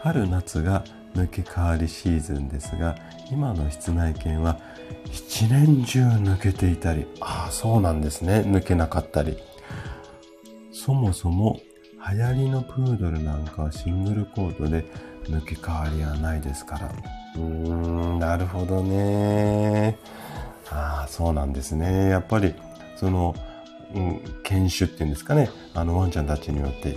[0.00, 2.96] 春夏が抜け変わりシーズンですが、
[3.30, 4.60] 今の室内犬は
[5.06, 8.44] 一年中抜けていたり、ああ、そうなんですね。
[8.46, 9.38] 抜けなかったり。
[10.70, 11.60] そもそも
[12.12, 14.84] 流行りのプードルなんかはシングルコートで
[15.24, 16.92] 抜け変わりはないですから。
[17.36, 19.98] うーん、なるほどね。
[20.70, 22.08] ああ、そうなんですね。
[22.08, 22.54] やっぱり、
[22.96, 23.34] その、
[23.94, 25.50] うん、犬種っていうんですかね。
[25.74, 26.96] あのワンちゃんたちによって、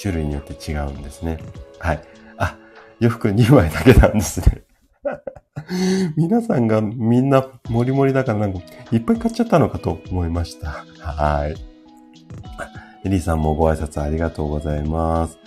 [0.00, 1.38] 種類によって違うんですね。
[1.78, 2.02] はい。
[2.36, 2.58] あ、
[3.00, 4.62] 洋服2枚だけなんですね。
[6.16, 8.60] 皆さんがみんなもりもりだからなんか
[8.92, 10.84] いっぱい買っちゃったのかと思いました。
[11.00, 11.54] はい。
[13.04, 15.38] エリーさんもご挨拶ありがとうございます。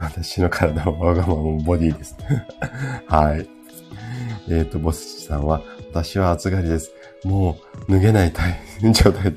[0.00, 2.16] 私の体はわがままボディです。
[3.06, 3.48] はい。
[4.48, 6.90] えっ、ー、と、ボスさんは、私は暑がりです。
[7.24, 7.58] も
[7.88, 9.34] う脱げない大変状態。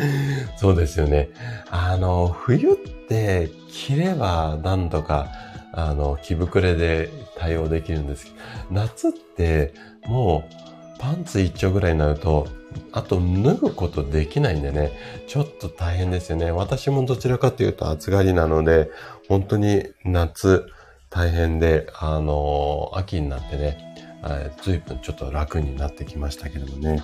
[0.56, 1.28] そうですよね。
[1.70, 5.28] あの、冬って着れば何度か
[5.72, 8.36] あの、着膨れで対応できるんですけど、
[8.70, 9.74] 夏って
[10.06, 12.46] もうパンツ一丁ぐらいになると、
[12.92, 14.92] あと脱ぐことできないんでね、
[15.26, 16.50] ちょっと大変ですよね。
[16.50, 18.90] 私もどちらかというと暑がりなので、
[19.28, 20.66] 本当に夏
[21.10, 23.78] 大変で、あの、秋になってね、
[24.62, 27.02] 随分ちょっと楽になってきましたけどもね。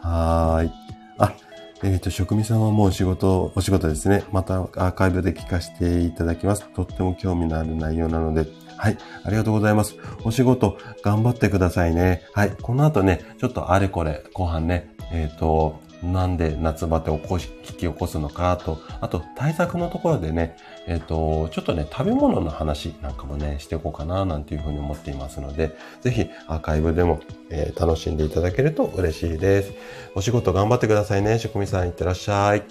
[0.00, 0.72] はーい。
[1.18, 1.34] あ、
[1.82, 4.24] えっ、ー、と、職味さんはもう仕事、お仕事ですね。
[4.32, 6.68] またアーカイブで聞かせていただきます。
[6.74, 8.46] とっても興味のある内容なので。
[8.78, 8.98] はい。
[9.24, 9.96] ありがとうございます。
[10.24, 12.22] お仕事頑張ってくださいね。
[12.32, 12.56] はい。
[12.62, 29.72] この後ね、ちょっとあれこれ、後半ね、えっ、ー、と、なんで夏バテを起こし、引き起こすのかと、あと対策のところでね、えっ、ー、と、ちょっとね、食べ物の話なんかもね、していこうかな、なんていうふうに思っていますので、ぜひアーカイブでも、えー、楽しんでいただけると嬉しいです。
[30.14, 31.40] お仕事頑張ってくださいね。
[31.40, 32.62] 職味さんいってらっしゃい。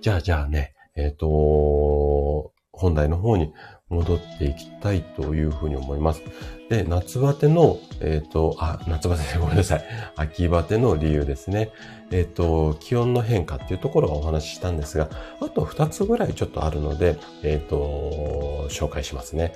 [0.00, 3.52] じゃあ、じゃあね、えっ、ー、と、本題の方に
[3.90, 6.22] 戻っていきたいというふうに思います。
[6.68, 9.84] で、夏バテの、えっ、ー、と、あ、夏バテでごめんなさい。
[10.16, 11.70] 秋バテの理由ですね。
[12.10, 15.08] えっ、ー、と、気温の変化っていうところをお話ししたんですが、
[15.40, 19.54] あと2つぐらいちょっとあるので、えっ、ー、と、紹介しますね。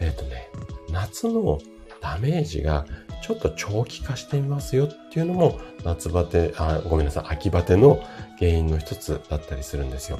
[0.00, 0.48] えっ、とね、
[0.90, 1.58] 夏の
[2.00, 2.86] ダメージが
[3.20, 8.00] ちょっと長期化していますよっていうのも、夏バテ、あ、ごめんなさい、秋バテの
[8.38, 10.18] 原因の一つだったりするんですよ。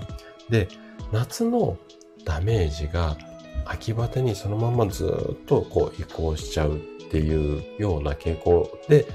[0.51, 0.69] で、
[1.12, 1.79] 夏の
[2.25, 3.16] ダメージが
[3.66, 6.79] 秋バテにそのままずっとこう移行しちゃうっ
[7.11, 9.07] ていうような傾向で、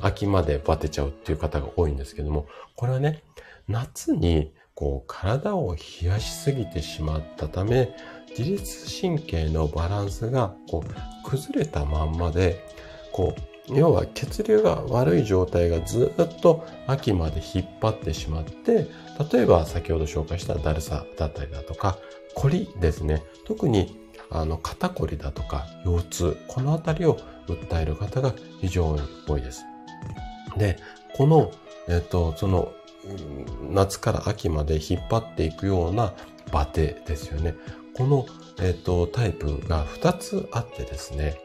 [0.00, 3.22] 秋までバテちゃうっていう方が多いんですけども、これはね、
[3.68, 7.94] 夏にこう体を冷やしすぎてしまったため、
[8.30, 12.64] 自律神経のバランスがこう崩れたまんまで、
[13.12, 13.42] こう、
[13.74, 18.88] 要は血流が悪い状態がずっと秋まで引っ張ってしまって、
[19.32, 21.98] 例えば先ほど紹介しただるさだったりだとか、
[22.34, 23.22] 凝りですね。
[23.44, 23.98] 特に
[24.30, 29.64] あの肩こりだとか腰痛、このあたりを訴える方が非常に多いです。
[30.56, 30.78] で、
[31.14, 31.52] この、
[31.88, 32.72] えっ、と、その、
[33.70, 36.14] 夏から秋まで引っ張っていくような
[36.52, 37.54] バテですよね。
[37.94, 38.26] この、
[38.60, 41.38] えっ、と、タイプが2つあってですね、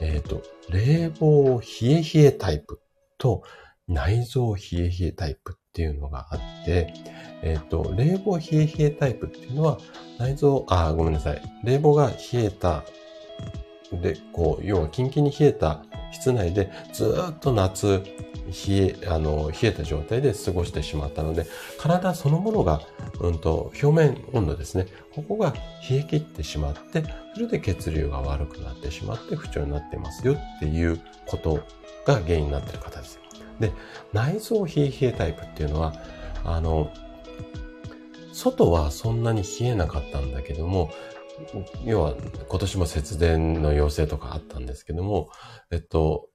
[0.00, 2.80] えっ、と、冷房冷え冷えタイプ
[3.18, 3.42] と
[3.88, 6.94] 内臓冷え冷えタイプっていうのがあって、
[7.42, 9.78] えっ、ー、と、冷房冷え冷えタイプっていうのは、
[10.18, 11.42] 内臓、あ、ごめんなさい。
[11.64, 12.84] 冷房が冷えた、
[13.92, 18.02] で、こう、要はキンキンに冷えた室内でずっと夏、
[18.68, 21.46] 冷え、あの、冷えた状態で過ごしてしまったので、
[21.78, 22.80] 体そのものが、
[23.20, 24.86] うんと、表面温度ですね。
[25.14, 25.54] ここが
[25.88, 31.60] 冷え切ってしまって、それで血流が悪くなってしまって不調になってますよっていうこと
[32.06, 33.20] が原因になっている方です。
[33.60, 33.72] で、
[34.12, 35.94] 内臓冷え冷えタイプっていうのは、
[36.44, 36.90] あの、
[38.32, 40.90] 外はそんなに冷えなかったんだけども、
[41.84, 42.14] 要は
[42.48, 45.30] 今年も節電の要請とかあったんですけども、
[45.70, 46.28] えっと、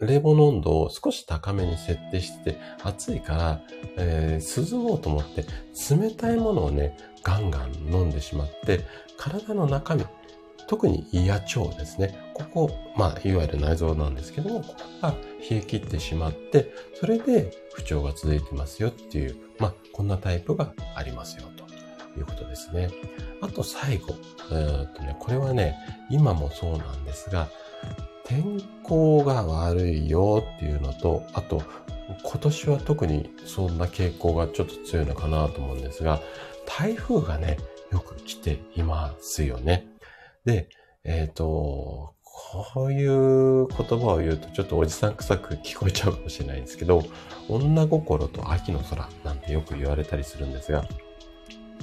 [0.00, 3.60] 冷房の温度を少し高めに設定して、暑いから、
[3.96, 5.44] えー、涼もうと思って、
[5.90, 8.84] 冷たいものをね、ガンガン飲んでしまって、
[9.16, 10.04] 体の中身、
[10.68, 12.18] 特に胃や腸ですね。
[12.34, 15.10] ここ、まあ、いわゆる内臓なんですけども、ここが
[15.48, 21.64] 冷え切ってしまって、それで不調が続いてますよっていう、まあ、こんなタイプがありますよと
[22.18, 22.90] いうことですね。
[23.40, 24.14] あと最後、
[24.52, 25.74] え、っとね、これはね、
[26.10, 27.48] 今もそうなんですが、
[28.26, 31.62] 天候が悪いよっていうのと、あと、
[32.22, 36.20] 今年は特にそんな傾向がちょっと強いのかなと思うんですが、
[36.66, 37.56] 台風がね、
[37.90, 39.86] よく来ていますよね。
[40.44, 40.68] で、
[41.04, 47.02] えっ、ー、と、こういう言葉を言うとちょっとおじさん臭く聞こえちゃうかもしれないんですけど、
[47.48, 50.86] 女心と秋の空なんてよく言われたりするんですが、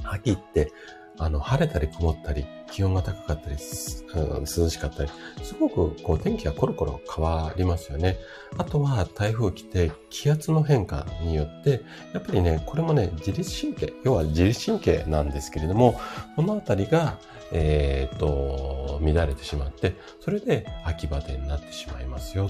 [0.03, 0.71] 秋って
[1.17, 5.11] あの、晴れたり曇ったり、気温が高かったり、涼しかったり、
[5.43, 8.17] すごくこう天気がコロコロ変わりますよね。
[8.57, 11.81] あとは台風来て気圧の変化によって、
[12.13, 15.99] やっぱりね、これもね、自律神経、要は自律神経なんですけれども、
[16.35, 17.19] このあたりが、
[17.53, 22.49] えー、っと、乱れてしまって、それで秋バテになってしまいますよ。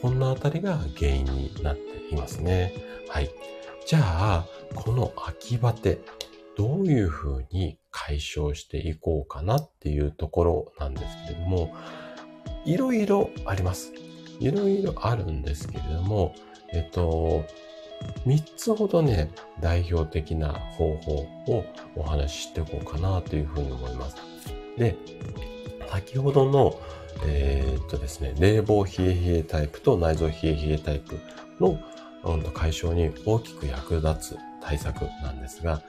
[0.00, 2.74] こんなあたりが原因になっていますね。
[3.08, 3.30] はい。
[3.86, 6.00] じゃあ、この秋バテ、
[6.56, 11.74] どういうふうに解消していこうかなっていうところなんですけれども、
[12.64, 13.92] いろいろあります。
[14.38, 16.34] いろいろあるんですけれども、
[16.72, 17.44] えっと、
[18.26, 21.12] 3つほどね、代表的な方法
[21.46, 21.64] を
[21.96, 24.31] お話ししていこうかなというふうに思います。
[24.76, 24.96] で、
[25.90, 26.80] 先ほどの、
[27.24, 31.18] えー、っとですね、冷房冷え冷えタイプと内臓冷え冷えタイプ
[31.60, 31.78] の、
[32.24, 35.82] うん、解消に大きく役立つ対策なんですが、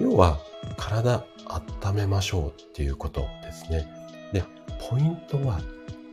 [0.00, 0.38] 要は
[0.76, 3.88] 体温めましょうっていうことですね。
[4.32, 4.44] で、
[4.78, 5.60] ポイントは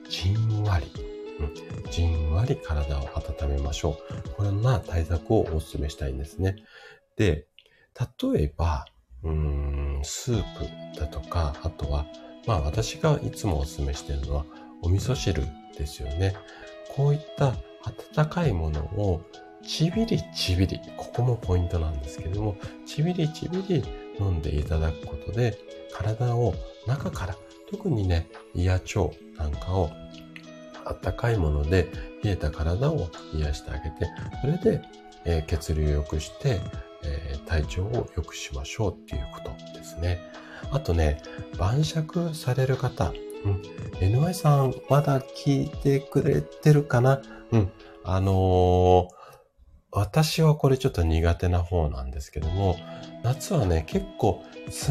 [0.10, 0.92] じんわり。
[1.40, 4.30] うん、じんわり体を温めましょう。
[4.36, 6.56] こんな対策をお勧めしたいんですね。
[7.16, 7.48] で、
[8.24, 8.86] 例えば、
[10.04, 10.44] スー
[10.94, 12.06] プだとか、あとは、
[12.48, 14.46] まあ私がいつもお勧めしているのは
[14.82, 15.44] お味噌汁
[15.78, 16.36] ですよね。
[16.96, 17.56] こういった
[18.16, 19.22] 温かいものを
[19.64, 23.84] ちびりちびり、ここもポイントなんですけども、ちびりちびり
[24.20, 25.58] 飲んでいただくことで、
[25.94, 26.54] 体を
[26.88, 27.36] 中から、
[27.70, 29.92] 特にね、胃や腸なんかを、
[30.84, 31.88] あったかいもので
[32.24, 34.10] 冷えた体を癒してあげて、
[34.42, 34.82] それで、
[35.26, 36.60] えー、血流を良くして、
[37.04, 40.20] えー、体調を良くしましょうっていうことですね。
[40.72, 41.22] あとね、
[41.58, 43.62] 晩酌される方、うん、
[44.00, 47.22] NY さんまだ聞いてくれてるかな？
[47.52, 47.72] うん、
[48.04, 49.22] あのー
[49.94, 52.78] 私はこれちょっと苦手な方なんですけども、
[53.24, 54.42] 夏はね、結構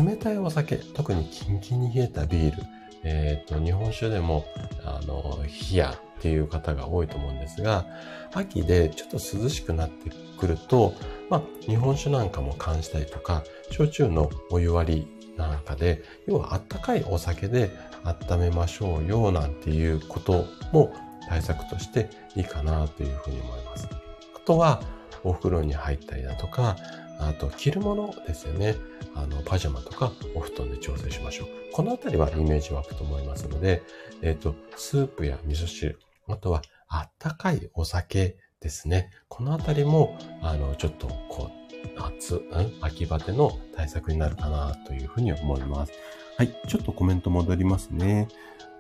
[0.07, 2.63] 冷たいお酒、特にキンキンに冷えたビール、
[3.03, 4.45] えっ、ー、と、日本酒でも、
[4.85, 5.39] あの、
[5.73, 7.87] 冷やっていう方が多いと思うんですが、
[8.35, 10.93] 秋でちょっと涼しくなってくると、
[11.31, 17.71] まあ、日本酒なんかも感じたりとか、焼酎のお湯割りなんかで、要はあったかいお酒で
[18.05, 20.93] 温めましょうよ、なんていうことも
[21.27, 23.89] 対策としていいかなというふうに思います。
[23.91, 24.83] あとは、
[25.25, 26.77] お風呂に入ったりだとか、
[27.19, 28.77] あと、着るものですよね。
[29.15, 31.49] あの、パジャマとかお布団で調整しましょう。
[31.73, 33.83] このあたりはイメージ湧くと思いますので、
[34.23, 35.99] えっ、ー、と、スープや味噌汁、
[36.33, 39.11] あとは、あったかいお酒ですね。
[39.29, 41.61] このあたりも、あの、ちょっと、こう、
[41.99, 45.93] 夏、うん、秋バテの対策になるかなというふうに思います。
[46.37, 46.55] はい。
[46.69, 48.29] ちょっとコメント戻りますね。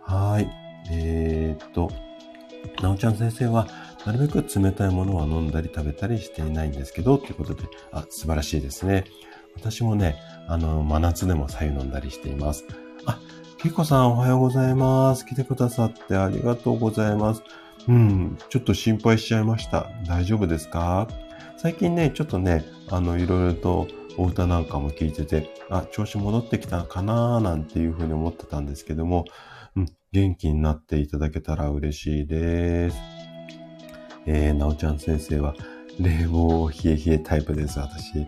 [0.02, 0.50] はい。
[0.90, 1.90] えー、っと、
[2.82, 3.68] なおちゃん先生は、
[4.06, 9.04] なるべく冷たいものは飲んだり食べたりしていないんですけど、ということで、あ、素晴らしいですね。
[9.56, 10.16] 私もね、
[10.48, 12.64] あの、真夏でも白湯飲んだりしています。
[13.06, 13.18] あ、
[13.62, 15.26] けこさんおはようございます。
[15.26, 17.42] 来てくださってありがとうございます。
[17.88, 19.90] うん、ちょっと心配しちゃいました。
[20.06, 21.06] 大丈夫ですか？
[21.58, 23.86] 最近ね、ちょっとね、あの、いろいろと
[24.16, 29.26] お歌なんかも聞いてて、あ、調子戻ってきたかなーなんていうふうに思ってたんですけども、
[29.76, 32.96] うん、元気になっていただけたら嬉しいです。
[34.24, 35.54] えー、なおちゃん先生は、
[35.98, 38.26] 冷房冷え冷えタイプです、私。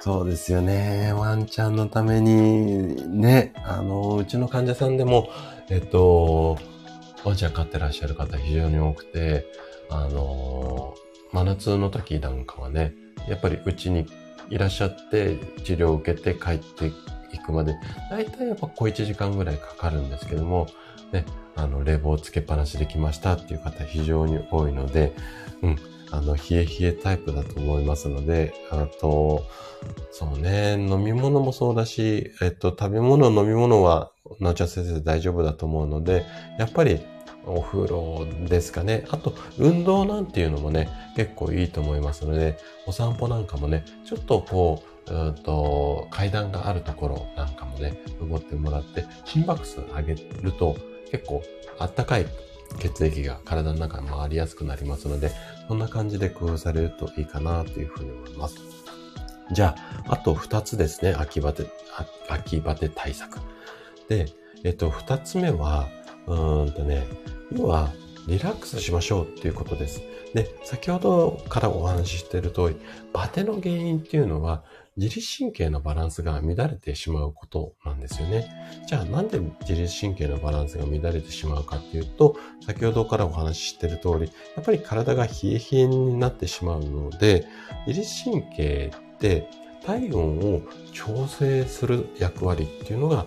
[0.00, 1.12] そうですよね。
[1.12, 5.28] ワンちゃんのために、ね、あの、うちの患者さんでも、
[5.70, 6.56] えっと、
[7.24, 9.44] ワンちゃん飼ってらっしゃる方非常に多くて、
[9.90, 10.94] あの、
[11.32, 12.94] 真夏の時なんかはね、
[13.28, 14.06] やっぱりうちに
[14.50, 17.74] いらっしゃって治療を受けて帰っていくまで、
[18.08, 20.68] だいたいやっぱ小1時間ぐらいかかるんですけども、
[21.12, 21.26] ね、
[21.56, 25.12] あの、冷房つけっぱなしできましたっていう方非常に多いので、
[25.62, 25.76] うん、
[26.10, 29.44] あの、冷え冷えタイプだと思いますので、あと、
[30.10, 36.24] そうね、飲み物もそうだし、えっと、食べ物、飲み物は、なおちゃ先生大丈夫だと思うので、
[36.58, 37.00] やっぱり
[37.46, 39.04] お風呂ですかね。
[39.10, 50.76] あと、運動なんていうのもね、結構いいと思いますので、お散歩なんかもね、ちょっとこう、うんと階段があるところなんかもね、登ってもらって、心拍数上げると
[51.10, 51.42] 結構
[51.78, 52.26] あったかい
[52.78, 55.30] 血液が体の中に回りやすくなりますので、
[55.66, 58.56] そんな感じで工夫されるといいかなというふうに思います。
[59.52, 59.74] じゃ
[60.06, 61.66] あ、あと2つですね、秋バテ、
[62.28, 63.40] 秋バテ対策。
[64.08, 64.26] で、
[64.64, 65.88] えっと、2つ目は、
[66.26, 67.06] うーんとね、
[67.52, 67.92] 要は、
[68.26, 70.02] リラックスしましょうっていうことです。
[70.34, 72.76] で、先ほどからお話ししている通り、
[73.12, 74.62] バテの原因っていうのは、
[74.98, 78.50] 自律神経のバランスが乱れてしまうことなんですよね。
[78.88, 82.36] じゃあなんで自律神経のバランスが乱れてしまうかっていうと、
[82.66, 87.46] 先ほどからお話ししてる通り、やっぱり体が冷え冷えになってしまうので、
[87.86, 89.48] 自律神経って
[89.86, 93.24] 体温を調整する役割っていうのが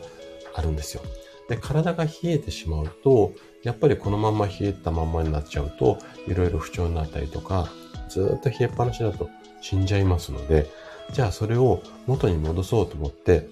[0.53, 1.01] あるんですよ。
[1.47, 3.31] で、体が冷えてしまうと、
[3.63, 7.69] やっぱりこのまま冷えたままになっちゃうと、いろいろ不調になったりとか、
[8.09, 9.29] ずっと冷えっぱなしだと
[9.61, 10.69] 死んじゃいますので、
[11.13, 13.49] じゃあそれを元に戻そうと思って、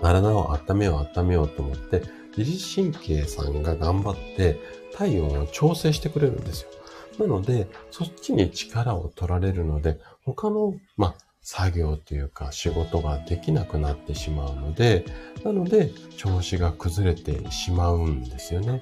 [0.00, 2.02] 体を温めよう温めようと思って、
[2.36, 4.58] 自律神経さんが頑張って
[4.94, 6.70] 体温を調整してくれるんですよ。
[7.18, 15.04] なので、そっちに力を取られるので、他の、まあ、作業というか仕事ができなくなってしまうので、
[15.44, 18.80] なので調子が崩れてしまうんですよね。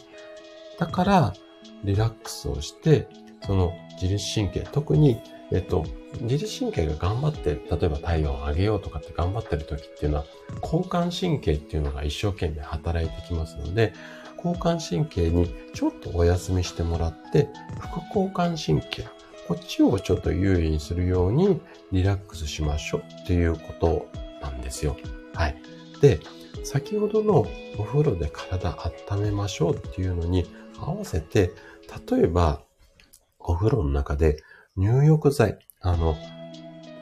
[0.79, 1.35] だから、
[1.85, 3.09] リラックスをして、
[3.45, 5.21] その自律神経、特に
[5.51, 5.85] えっと、
[6.21, 10.25] 自律神経が頑張って、例えば体温を上げようとかって頑張ってる時っていうのは、
[10.63, 13.93] 交感神経っていうのが一生懸命働いてきますので、
[14.37, 17.49] 交感神経にちょっとお休みしてもらって、
[17.81, 19.05] 副交感神経、
[19.49, 21.61] こっちをちょっと優位にするように
[21.93, 24.09] リラックスしましょうっていうこと
[24.43, 24.97] なんですよ。
[25.35, 25.57] はい。
[26.01, 26.21] で、
[26.65, 27.47] 先ほどの
[27.79, 28.77] お風呂で体
[29.11, 30.47] 温めましょうっていうのに
[30.79, 31.53] 合わせて、
[32.11, 32.61] 例えば
[33.39, 34.43] お風呂の中で
[34.79, 36.17] 入浴剤、あの、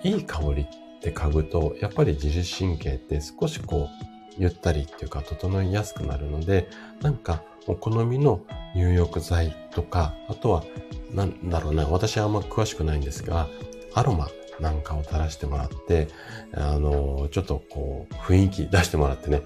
[0.02, 0.66] いい香りっ
[1.02, 4.06] て嗅ぐと、やっぱり自律神経って少しこう、
[4.38, 6.70] ゆったりっていうか整いやすくなるので、
[7.02, 8.40] なんかお好みの
[8.74, 10.64] 入浴剤とか、あとは、
[11.12, 13.46] なんだろうな、私はあんま詳しくないんですが、
[13.92, 16.08] アロマなんかを垂らしてもらって、
[16.54, 19.42] あの、ちょっとこう、雰囲気出してもらってね、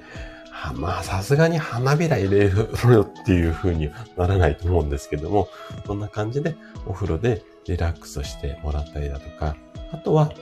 [0.53, 5.49] はまあ、さすがに花びら入れろよっていう風にはならないと思うんですけども、
[5.85, 6.55] そんな感じで
[6.87, 9.57] お風呂でリラックスしてもらったりだとか、
[9.93, 10.33] あとは、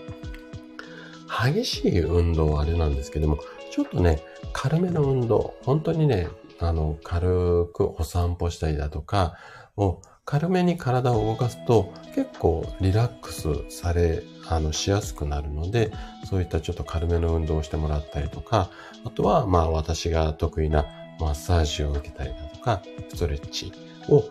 [1.53, 3.39] 激しい運動はあれなんですけども、
[3.71, 9.37] ちょっとね、軽めの運動、本当にね、あの、軽くお散歩したりだとか、
[9.77, 15.91] を軽めに体を動かすと結構リラックスされ、あの、しやすくなるので、
[16.29, 18.71] そういったちょっと軽めの運動をしてもらったりとか、
[19.07, 20.85] あとは、まあ私が得意な
[21.19, 23.73] マッサージを受けたりだとか、ストレッチ
[24.11, 24.25] を、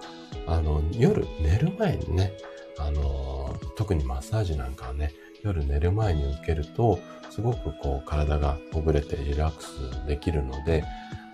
[0.46, 2.34] あの、夜寝る前にね、
[2.80, 5.14] あの、特にマッサージなんかはね、
[5.44, 7.00] 夜寝る前に受けると、
[7.30, 10.84] すごくこう体がほぐれてリラックスできるので、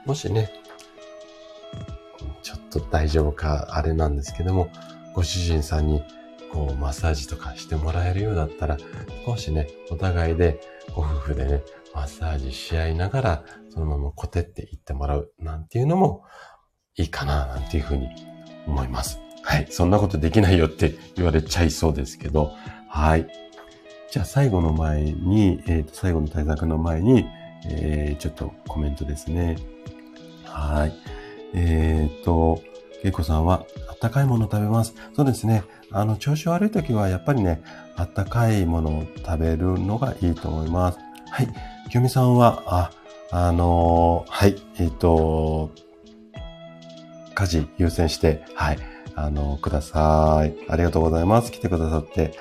[0.05, 0.51] もしね、
[2.41, 4.69] ちょっと大丈夫かあれなんですけども、
[5.13, 6.03] ご主人さんに
[6.51, 8.77] こうマッサージとかしてもらえるようだったら、
[9.25, 10.59] 少しね、お互いで
[10.95, 11.63] ご夫婦でね、
[11.93, 16.23] マッサージし合いながら、そのままコテっていってもらうなんていうのも
[16.95, 18.09] いいかななんていうふうに
[18.67, 19.22] 思います。
[19.43, 19.67] はい。
[19.69, 22.53] そんなことできないよって言われちゃいそうですけど、
[22.87, 23.27] はい。
[24.11, 27.25] じゃあ最後の前に、えっ、ー、と、最後の対策の前に、
[27.67, 29.57] えー、ちょっとコメントですね。
[30.45, 30.93] はい。
[31.53, 32.61] えっ、と、
[33.01, 34.95] けいこさんは、あったかいもの食べます。
[35.15, 35.63] そうですね。
[35.91, 37.61] あの、調子悪い時は、やっぱりね、
[37.95, 40.99] あったかいものを食べるのがいいと思います。
[41.29, 41.47] はい。
[41.89, 42.91] きよみさんは、あ、
[43.31, 44.55] あのー、はい。
[44.77, 45.71] えっ、と、
[47.33, 48.92] 家事優先して、はい。
[49.15, 50.55] あの、ください。
[50.69, 51.51] ありがとうございます。
[51.51, 52.33] 来てくださって。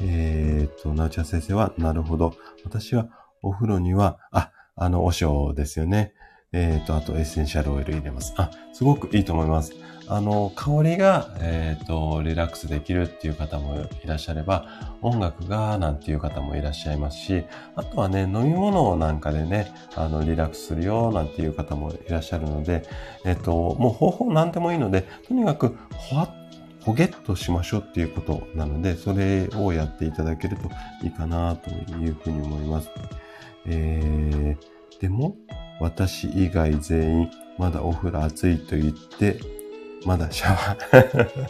[0.00, 2.34] えっ、と、なおちゃん先生は、なるほど。
[2.64, 3.08] 私は、
[3.42, 6.12] お風呂には、あ、あの、お塩ですよね。
[6.52, 8.34] えっ、と、あとエッセンシャルオイル入れます。
[8.36, 9.72] あ、すごくいいと思います。
[10.08, 14.66] あの、香りが、えっ、ー、と、リラックスできるっていう方もいらっしゃれば、
[15.02, 17.44] 音楽がなんていう方もいらっしゃいますし、
[17.74, 22.84] あとはね、飲み物なんかでね、あの、リラックスするよなんていう方もいらっしゃるので、
[23.24, 26.46] えっ、ー、と、もう方法なんでもいいので、とにかく、ほわっ
[26.86, 30.70] ほげっとしましょうっていうことなので、それをやっていただけると
[31.02, 32.90] いいかなというふうに思います。
[33.66, 35.34] えー、でも、
[35.80, 39.40] 私以外全員、まだお風呂暑いと言って、
[40.06, 41.46] まだシャワー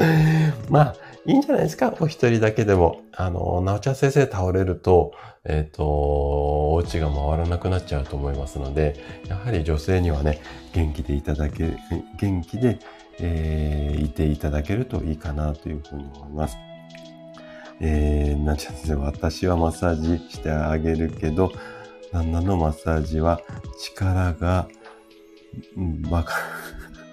[0.68, 0.94] まあ、
[1.26, 3.02] いいんじゃないですかお一人だけでも。
[3.14, 5.12] あの、なおちゃん先生倒れると、
[5.44, 8.96] えっ、ー、と、お家が回らなくなっちゃうと思いますので、
[9.28, 10.40] やはり女性にはね、
[10.72, 11.76] 元気でいただけ、
[12.18, 12.78] 元気で、
[13.20, 16.56] えー、いていただけるといいかなというふうに思います。
[17.80, 21.52] えー、なちゃん先生、私はマッサージしてあげるけど、
[22.12, 23.42] 旦那のマッサージは
[23.78, 24.66] 力が、
[26.10, 26.34] バカ。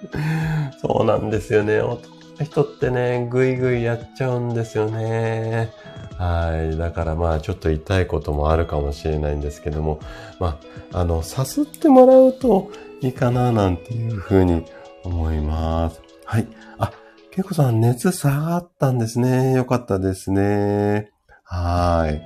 [0.82, 1.82] そうなんですよね。
[1.82, 2.08] 男
[2.40, 5.72] の人ってね、ぐいぐいやっちゃうんですよね。
[6.18, 6.78] はい。
[6.78, 10.00] だからまあ、ちょっと痛いこともあるかもしれないんですけども、
[10.40, 10.60] ま
[10.92, 12.72] あ、あの、さすってもらうと
[13.02, 14.66] いいかな、なんていうふうに
[15.04, 16.02] 思います。
[16.26, 16.48] はい。
[16.80, 16.92] あ、
[17.32, 19.54] けいこさん、熱下がったんですね。
[19.54, 21.12] よかったですね。
[21.44, 22.22] はい。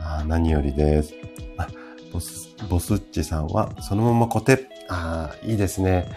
[0.00, 1.14] あ何よりです。
[1.56, 1.68] あ、
[2.12, 4.66] ボス、ボスッチさんは、そのまま固定。
[4.88, 6.08] ああ、いいですね。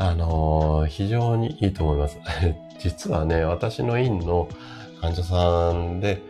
[0.00, 2.18] あのー、非常にいいと思います。
[2.80, 4.48] 実はね、私の院の
[5.02, 6.22] 患者さんで、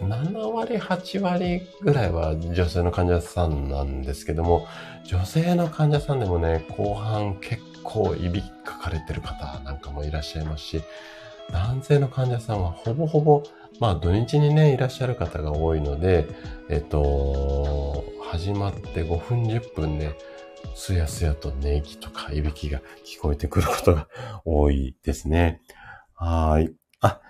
[0.00, 4.66] 7割、8割ぐらいは女性の患者さんなんですけども、
[5.04, 10.82] 女性の患者さんでもね、後半結構いびきかかれてる方なんかもいらっしゃいますし、
[11.52, 13.42] 男性の患者さんはほぼほぼ、
[13.80, 16.26] まあ土日にね、いらっしゃる方が多いので、
[16.70, 20.16] えっと、始まって5分10分で、
[20.74, 24.08] すやすやと寝息とかいびきが聞こえてくることが
[24.44, 25.60] 多いですね。
[26.14, 26.72] はい。
[27.00, 27.20] あ、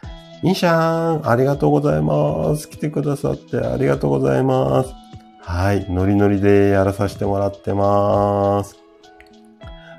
[0.42, 2.68] インシャーン、ありがとうございます。
[2.68, 4.92] 来てくださってありがとうございます。
[5.40, 5.86] はい。
[5.90, 8.76] ノリノリでやらさせてもらってます。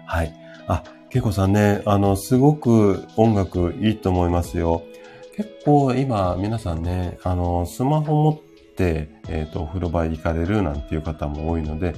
[0.05, 0.33] はい。
[0.67, 4.83] あ、けいこさんね、あの、すごく音楽いいと思いますよ。
[5.35, 11.93] 結構今皆さんね、あの、スマホ持って、えっ、ー、と、お風呂場へ行かれるなんていう方も多いので、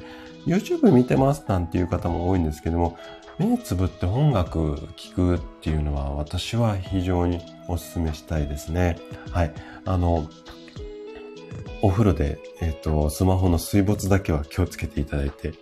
[0.48, 2.98] YouTube 見てますなんていう方も多いんですけども、
[3.38, 8.98] 目つぶって音楽聴くっていうのは私は非常にお勧めしたいですね。
[9.32, 9.54] はい。
[9.86, 10.28] あの、
[11.82, 15.54] お風呂で、えっ、ー、と、スマホの水没だけは気をつけていただいて、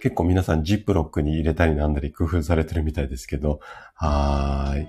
[0.00, 3.60] 結構皆さんジップロックに入れたりなんだり工夫されてるみたいですけど、
[3.94, 4.86] はーい。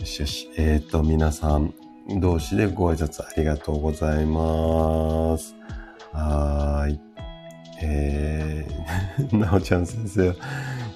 [0.00, 0.50] よしよし。
[0.56, 1.74] えっ、ー、と、皆さん
[2.20, 5.54] 同士でご挨拶ありがとうございます。
[6.12, 7.11] はーい。
[7.82, 10.34] えー、なおちゃん先生は、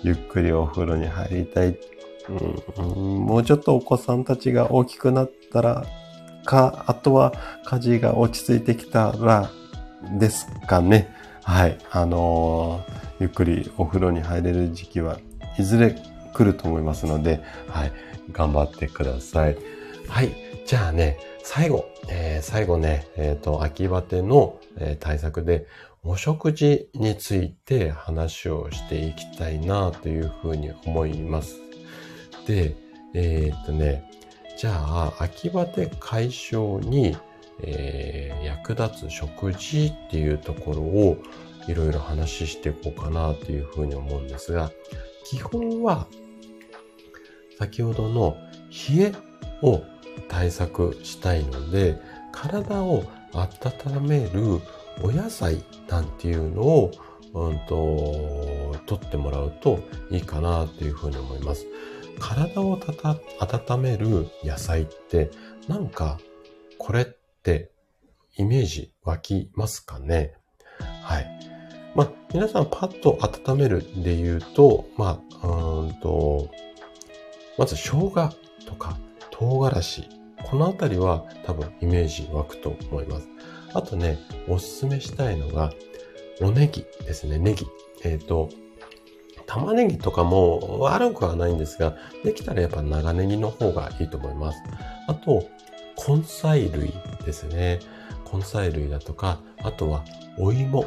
[0.02, 1.78] ゆっくりお風呂に入りたい。
[2.78, 5.84] うん、もうちょっとお子さんたちが大きくなったら、
[6.44, 7.32] か、あとは
[7.64, 9.50] 家事が落ち着いてきたら、
[10.18, 11.12] ですかね。
[11.42, 11.78] はい。
[11.90, 15.18] あのー、ゆっくりお風呂に入れる時期は
[15.58, 15.96] いずれ
[16.32, 17.92] 来ると思いますので、はい。
[18.32, 19.56] 頑張ってください。
[20.08, 20.34] はい。
[20.64, 25.66] じゃあね、最後、えー、最後ね、えっ、ー、と、秋バテの、えー、対策で、
[26.08, 31.56] お食事について話をしていきたいなというふうに思います。
[32.46, 32.76] で、
[33.12, 34.08] えー、っとね、
[34.56, 37.16] じゃあ、秋バテ解消に、
[37.60, 41.18] えー、役立つ食事っていうところを
[41.66, 44.70] いろいろ話していこうかなというふうに思うんですが、
[45.24, 46.06] 基本は
[47.58, 48.36] 先ほどの
[48.70, 49.12] 冷え
[49.60, 49.82] を
[50.28, 51.98] 対策したいので、
[52.30, 53.02] 体を
[53.32, 54.60] 温める
[55.02, 56.90] お野菜なんていうのを、
[57.34, 59.80] うんと、取ってもらうと
[60.10, 61.66] いいかなというふうに思います。
[62.18, 65.30] 体をたた温める野菜って、
[65.68, 66.18] なんか、
[66.78, 67.04] これっ
[67.42, 67.70] て
[68.36, 70.34] イメージ湧きますかね？
[71.02, 71.26] はい。
[71.94, 76.50] まあ、皆さんパッと温めるで言うと、まあ、うんと、
[77.58, 78.30] まず生姜
[78.66, 78.98] とか
[79.30, 80.04] 唐辛子、
[80.44, 83.28] このあたりは多分イメージ湧くと思います。
[83.76, 84.18] あとね、
[84.48, 85.70] おすすめしたいのが、
[86.40, 87.66] おネギですね、ネギ。
[88.04, 88.48] えっ、ー、と、
[89.46, 94.58] 玉ねぎとかも悪くはないんですが、できたらやっぱ長ネギの方がいいと思います。
[95.08, 95.46] あと、
[96.08, 96.92] 根菜類
[97.24, 97.80] ですね。
[98.32, 100.04] 根菜類だとか、あとは
[100.38, 100.86] お芋。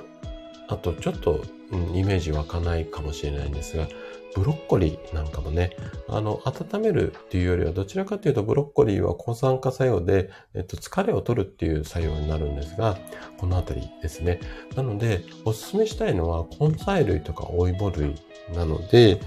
[0.67, 3.87] あとちょっと、うん、イメージ湧かないかもしれないんですが、
[4.35, 5.75] ブロッコリーなんかもね、
[6.07, 12.97] あの、温めるっていうよりは、どちらかというとブロッコリーは抗酸化作用で、えっと、疲れを取るっていう作用になるんですが、
[13.37, 14.39] このあたりですね。
[14.75, 18.15] なので、おすすめしたいのは根菜類とかお芋類
[18.53, 19.19] なので、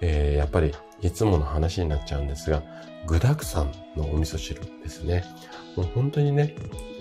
[0.00, 2.62] えー、やっぱりいつもの話になっちゃうんですが、
[3.06, 5.24] 具沢山のお味噌汁ですね。
[5.76, 6.54] もう本当にね、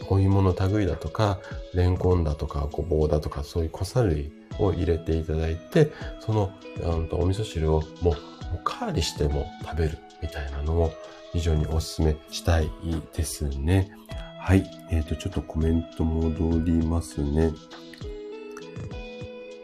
[0.09, 1.39] お芋の類だとか、
[1.73, 6.51] レンコンだとか、ごぼうだとか、そういう小さ類を入れていただいて、その、
[6.81, 8.15] うんと、お味噌汁をもう、
[8.55, 10.91] おかわりしても食べるみたいなのを
[11.33, 12.69] 非常にお勧めしたい
[13.13, 13.91] ですね。
[14.39, 14.69] はい。
[14.89, 17.51] えっ、ー、と、ちょっとコメント戻りますね。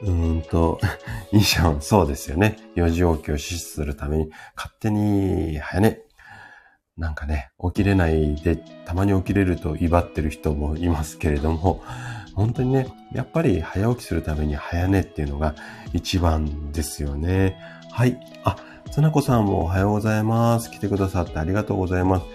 [0.01, 0.79] うーんと、
[1.31, 1.81] いいじゃん。
[1.81, 2.57] そうですよね。
[2.75, 6.01] 4時起きを死するために、勝手に早寝。
[6.97, 11.83] なんかね、起きれないで、たまに起きれると威張ってる人もいますけれども、
[12.35, 15.55] 本当にね、やっぱり早起きするために早寝っていうのが
[15.93, 17.57] 一番ですよね。
[17.91, 18.19] はい。
[18.43, 18.57] あ、
[18.91, 20.69] つなこさんもおはようございます。
[20.69, 22.25] 来てくださってありがとうございます。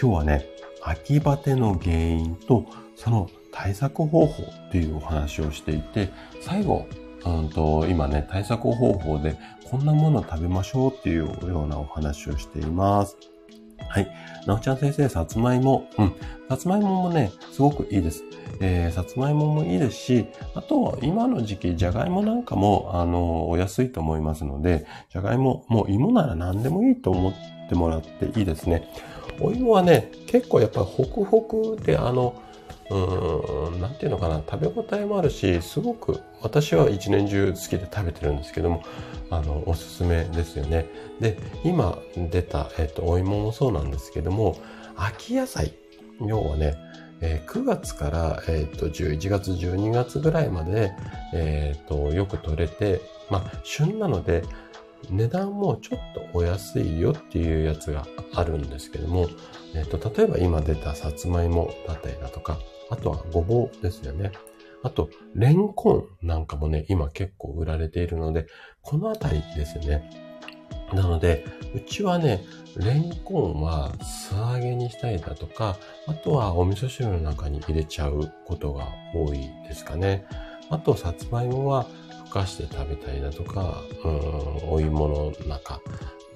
[0.00, 0.46] 今日はね、
[0.82, 2.64] 秋バテの原因と
[2.96, 6.10] その対策方法っていうお話をしていて、
[6.42, 6.86] 最後、
[7.26, 9.36] うんと今ね、対策方法で
[9.70, 13.16] こんなもの食べましょうっていうようなお話をしています。
[13.90, 14.08] はい。
[14.46, 15.88] なおちゃん先生、さつまいも。
[15.98, 16.14] うん。
[16.48, 18.22] さつまいももね、すごくいいです。
[18.60, 27.34] えー、さつまいももいいですし、あと、今の時期、じゃがいもなんかも、あの、お安いと思いますので、じゃがいも、もう芋なら何でもいいと思っ
[27.68, 28.88] てもらっていいですね。
[29.40, 32.40] お芋はね、結構やっぱホクホクで、あの、
[32.90, 38.82] うーん、なんていうのかな、食べ応えもあるし、すごく、私は一年中好きで食べてるんですけども、
[39.30, 40.86] あの、おすすめですよね。
[41.20, 44.58] で、今出た、えっと、お芋もそうなんですけども、
[44.96, 45.72] 秋野菜、
[46.20, 46.76] 要はね、
[47.22, 50.92] えー、9月から、えー、と11月、12月ぐらいまで、
[51.32, 54.42] えー、とよく取れて、まあ、旬なので、
[55.08, 59.28] 値段もちょっとお安いよっていうやつがあるんですけども、
[59.74, 62.58] えっ、と、例えば今出たさつまいもだったりだとか、
[62.90, 64.32] あとはごぼうですよね。
[64.82, 68.46] あと、レンコンなんかもね、今結構売られているので、
[68.82, 70.10] このあたりですよね。
[70.92, 72.42] なので、うちはね、
[72.76, 75.76] レンコンは素揚げにしたりだとか、
[76.06, 80.24] あとはお味噌汁の中に入れちゃうことが多いですかね。
[80.70, 81.86] あと、さつまいもは
[82.26, 85.80] ふかして食べたりだとか、うん、お芋の中、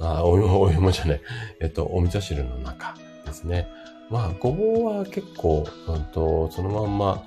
[0.01, 1.21] あ、お芋、お芋じゃない、
[1.61, 2.95] えっと、お味噌汁の中
[3.25, 3.69] ですね。
[4.11, 7.23] まあ、ごぼうは結構、うんと、そのまんま、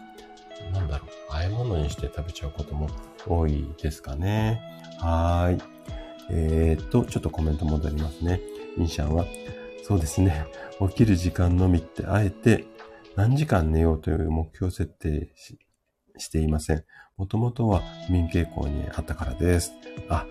[0.74, 2.90] なんだろう、和え物にして食べちゃうことも
[3.28, 4.62] 多いですかね。
[5.00, 5.62] はい。
[6.30, 8.42] えー、っと、ちょっとコメント戻りますね。
[8.78, 9.26] インシャンは、
[9.84, 10.46] そうですね。
[10.80, 12.66] 起きる時間のみってあえて
[13.16, 15.58] 何時間寝ようという目標設定し
[16.20, 16.84] していません。
[17.16, 19.72] もともとは不眠傾向にあったからです。
[20.10, 20.26] あ、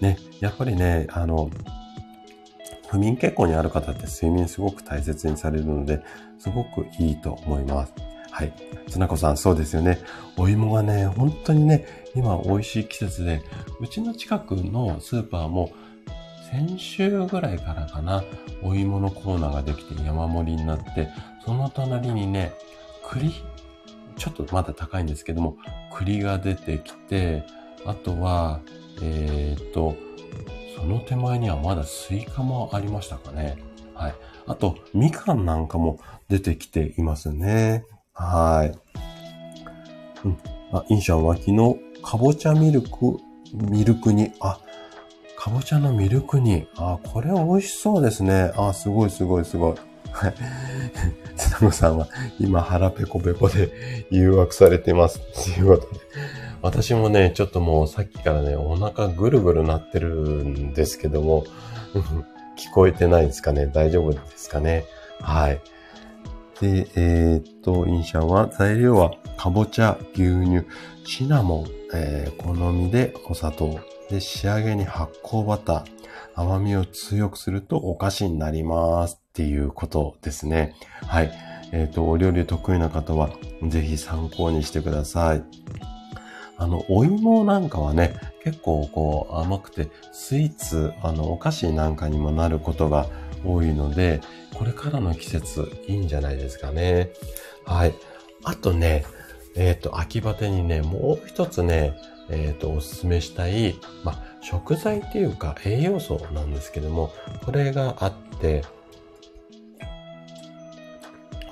[0.00, 1.50] ね、やっぱりね、あの、
[2.92, 6.02] 不眠傾向にある方って睡眠すごく大切にされるので、
[6.38, 7.94] すごくいいと思います。
[8.30, 8.52] はい。
[8.86, 9.98] つなこさん、そうですよね。
[10.36, 13.40] お芋がね、本当にね、今美味しい季節で、
[13.80, 15.72] うちの近くのスーパーも
[16.50, 18.24] 先週ぐらいからかな、
[18.62, 21.08] お芋のコーナーができて山盛りになって、
[21.46, 22.52] その隣にね、
[23.08, 23.32] 栗、
[24.18, 25.56] ちょっとまだ高いんですけども、
[25.94, 27.44] 栗が出てきて、
[27.86, 28.60] あとは、
[29.00, 29.96] えー、っと、
[30.82, 33.56] その手前にはまだスイカもありましたかね。
[33.94, 34.14] はい。
[34.48, 37.84] あと、みかんなんかも出てきていますね。
[38.12, 40.26] はい。
[40.26, 40.38] うん。
[40.72, 42.88] あ、インシャンは昨日、かぼちゃミルク、
[43.54, 44.58] ミルクに、あ、
[45.38, 46.66] かぼちゃのミルク煮。
[46.74, 48.52] あ、これ美味しそうですね。
[48.56, 49.76] あ、すごいすごいすごい。
[50.10, 50.34] はい。
[51.36, 52.08] つなごさんは
[52.40, 55.20] 今腹ペコペコで誘惑されてます。
[55.44, 56.00] ということで。
[56.62, 61.44] 私もね、ちょっともうさっきからね、お腹ぐるぐるなってるんですけども、
[62.56, 63.66] 聞こえてないですかね？
[63.66, 64.84] 大丈夫ですかね？
[65.20, 65.60] はい。
[66.60, 70.64] で、えー、っと、インシャンは材料はかぼちゃ、牛乳、
[71.04, 75.84] シナモン、えー、好みでお砂糖、で、仕上げに発酵バター、
[76.34, 80.74] 甘みを強くするとお菓子になりますっていうことですね。
[81.06, 81.32] はい。
[81.72, 83.30] えっ、と、お料理得意な方は
[83.66, 85.42] ぜひ参考にしてください。
[86.62, 93.08] あの、お芋なんかはね、結構こう甘くてスイーツ、あの、お菓子なんかにもなることが
[93.44, 94.20] 多いので、
[94.54, 97.10] これからの季節いいんじゃないですかね。
[97.64, 97.94] はい。
[98.44, 99.04] あとね、
[99.56, 101.94] えっ、ー、と、秋バテにね、もう一つね、
[102.30, 107.12] えっ、ー、と、おすすめしたい、ま、食材っていうか栄養素なんですけども、
[107.44, 108.62] これがあって、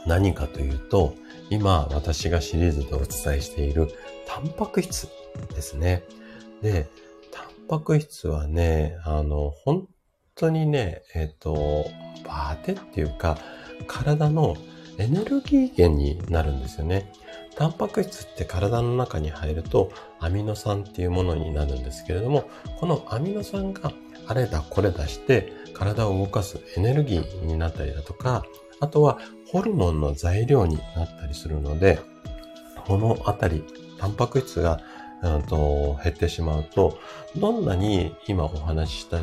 [0.06, 1.14] 何かというと、
[1.50, 3.88] 今私がシリーズでお伝えしている
[4.26, 5.08] タンパク質
[5.54, 6.04] ですね。
[6.62, 6.88] で、
[7.32, 9.88] タンパク質はね、あの、本
[10.36, 11.86] 当にね、えっ、ー、と、
[12.24, 13.36] バーテっていうか、
[13.88, 14.56] 体の
[14.98, 17.12] エネルギー源になるんですよね。
[17.56, 22.48] タンパク質って体の中に入るとアミノ酸っていうものになるんですけれども、
[22.78, 23.92] このアミノ酸が
[24.26, 28.44] あれだこれだして体を動かすエネルギーになったりだとか、
[28.80, 29.18] あとは
[29.50, 31.98] ホルモンの材料になったりするので、
[32.86, 33.64] このあたり、
[33.98, 34.80] タンパク質が
[35.22, 36.98] うんと、減ってしまうと、
[37.36, 39.20] どんなに今お話しした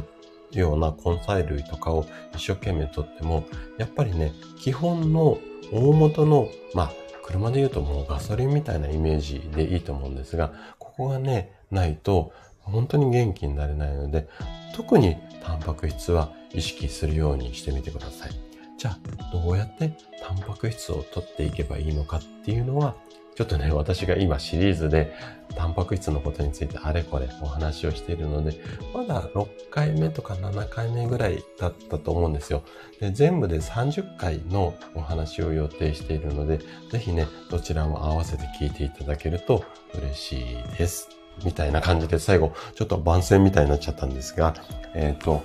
[0.52, 2.06] ような根菜類とかを
[2.36, 3.46] 一生懸命とっても、
[3.78, 5.40] やっぱりね、基本の
[5.72, 6.92] 大元の、まあ、
[7.24, 14.28] 車で言うともうガソリンみたいなイメージでいいと思うんですが、ここがね、ないと本当に元気になれないので、
[14.76, 18.47] 特にタンパク質は意識するようにしてみてください。
[18.78, 19.00] じゃあ、
[19.32, 22.96] どうやってタンパク質を取っていけばいいのかっていうのは、
[23.36, 25.14] ちょっとね、私が今シリーズで
[25.56, 28.60] タンパク質のことについてあれこれお話をしているので、
[28.94, 32.64] まだ6回目とか7回目ぐらいだったと思うんですよ。
[33.00, 36.60] で全部で30回のお話を予定しているので、
[36.92, 39.64] ぜひね、どちらも合わせて聞いていただけると
[39.94, 41.17] 嬉しいです。
[41.44, 44.56] みたいな感じで最後、ちょっと番宣みたいになっちゃったんですが、
[44.94, 45.44] えっ、ー、と、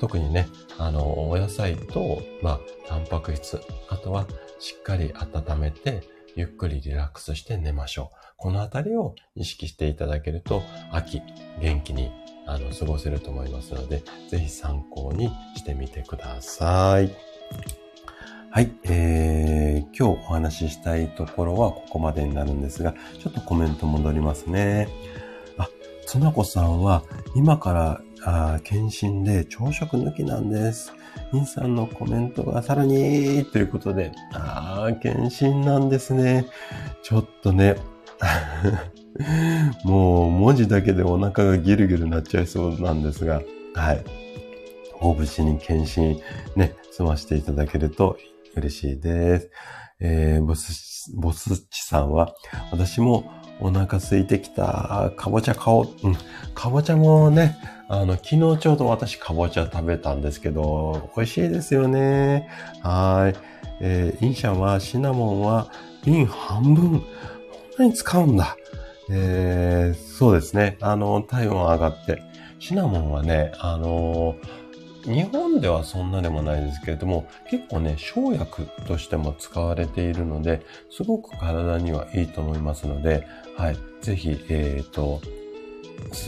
[0.00, 0.48] 特にね、
[0.78, 4.26] あの、お野菜と、まあ、タンパク質、あとは
[4.58, 6.02] しっかり温めて、
[6.34, 8.16] ゆっくりリラックスして寝ましょう。
[8.36, 10.62] このあたりを意識していただけると、
[10.92, 11.22] 秋、
[11.60, 12.10] 元気に
[12.46, 17.85] あの過ごせると思いますので、ぜひ参考にしてみてください。
[18.56, 24.88] はい、えー、今日お話ししたいところはここまでになるんですが、ちょっとコメント戻りますね。
[25.58, 25.68] あ、
[26.06, 27.02] つなこさんは
[27.34, 30.94] 今からあ検診で朝食抜きなんです。
[31.34, 36.46] インさんのコメントがさらにということで、ああ、検診なんですね。
[37.02, 37.76] ちょっとね、
[39.84, 43.42] もう文字だけでお腹がギルギルなっちゃいそうなんですが、
[43.74, 44.02] はい。
[44.98, 46.18] ご無事に検診
[46.56, 48.16] ね、済ましていただけると
[48.56, 49.50] 嬉しいです。
[50.00, 52.34] えー、ボス、ボスチさんは、
[52.70, 53.30] 私も
[53.60, 56.08] お腹空いてきた、かぼちゃ買おう。
[56.08, 56.16] ん。
[56.54, 62.48] かぼちゃもね、あの、昨日ちょうど私かぼちゃ食べたんですけど、美味しいですよね。
[62.82, 63.38] はい。
[63.80, 65.70] えー、インシャンはシナモンは
[66.04, 67.06] 瓶半分、こ
[67.78, 68.56] んなに使うんだ。
[69.10, 70.78] えー、そうですね。
[70.80, 72.22] あの、体温上がって。
[72.58, 74.34] シナモンはね、あの
[75.06, 83.26] 日本ではそんなでもないですけれども、結構ね、生薬としても使われているので、すごく体にはいいと思いますので、
[83.56, 83.76] はい。
[84.02, 85.20] ぜひ、えっ、ー、と、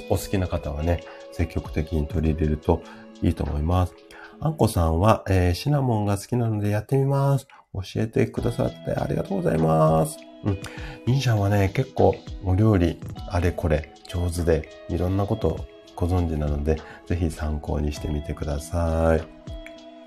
[0.08, 1.02] お好きな方はね、
[1.32, 2.82] 積極的に取り入れると
[3.20, 3.94] いいと思います。
[4.40, 7.48] あんこさんは、えー、シナモンが好きなのでやってみます。
[7.74, 10.18] 教えてくださってありがとうございます。
[10.44, 10.58] うん。
[11.06, 12.14] インシャンはね、結構
[12.44, 15.66] お料理あれこれ上手でいろんなことを
[15.98, 19.22] ご存知なので、ぜひ参考にしてみてください。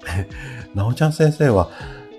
[0.74, 1.70] なおちゃん先生は、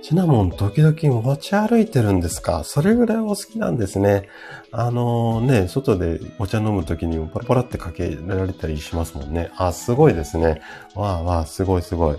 [0.03, 2.65] シナモン時々持ち歩いてるんですか？
[2.65, 4.29] それぐらいお好きなんですね。
[4.73, 9.51] あのー、ね、外でお茶飲む時にパラパラってかけられたりしますもんね。
[9.57, 10.61] あ、すごいですね。
[10.95, 12.17] わあわあ、すごいすごい。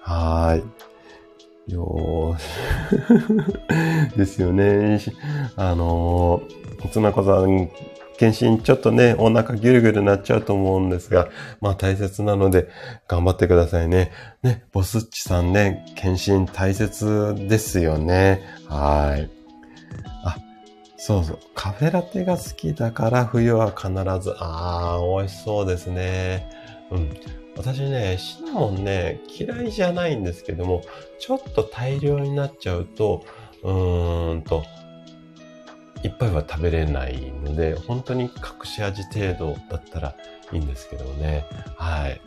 [0.00, 1.72] はーい。
[1.74, 4.16] よーし。
[4.16, 5.00] ですよね。
[5.56, 7.68] あのー、つなこさん
[8.20, 11.30] 検診ちょっとね、お腹ギュルギュルなっちゃうと思うんですが、
[11.62, 12.68] まあ大切なので
[13.08, 14.12] 頑張ってくださいね。
[14.42, 18.42] ね、ボスッチさんね、検診大切ですよね。
[18.68, 19.30] はい。
[20.22, 20.36] あ、
[20.98, 21.38] そうそう。
[21.54, 23.88] カフェラテが好きだから冬は必
[24.22, 26.46] ず、ああ、美味しそうですね。
[26.90, 27.16] うん。
[27.56, 30.82] 私ね、シナモンね、嫌いじゃないんですけども、
[31.18, 33.24] ちょっと大量になっちゃうと、
[33.62, 34.62] うーんと、
[36.02, 38.30] いっぱいは食べれないので、本当に隠
[38.64, 40.14] し味程度だったら
[40.52, 41.46] いいんですけどね。
[41.76, 42.20] はい。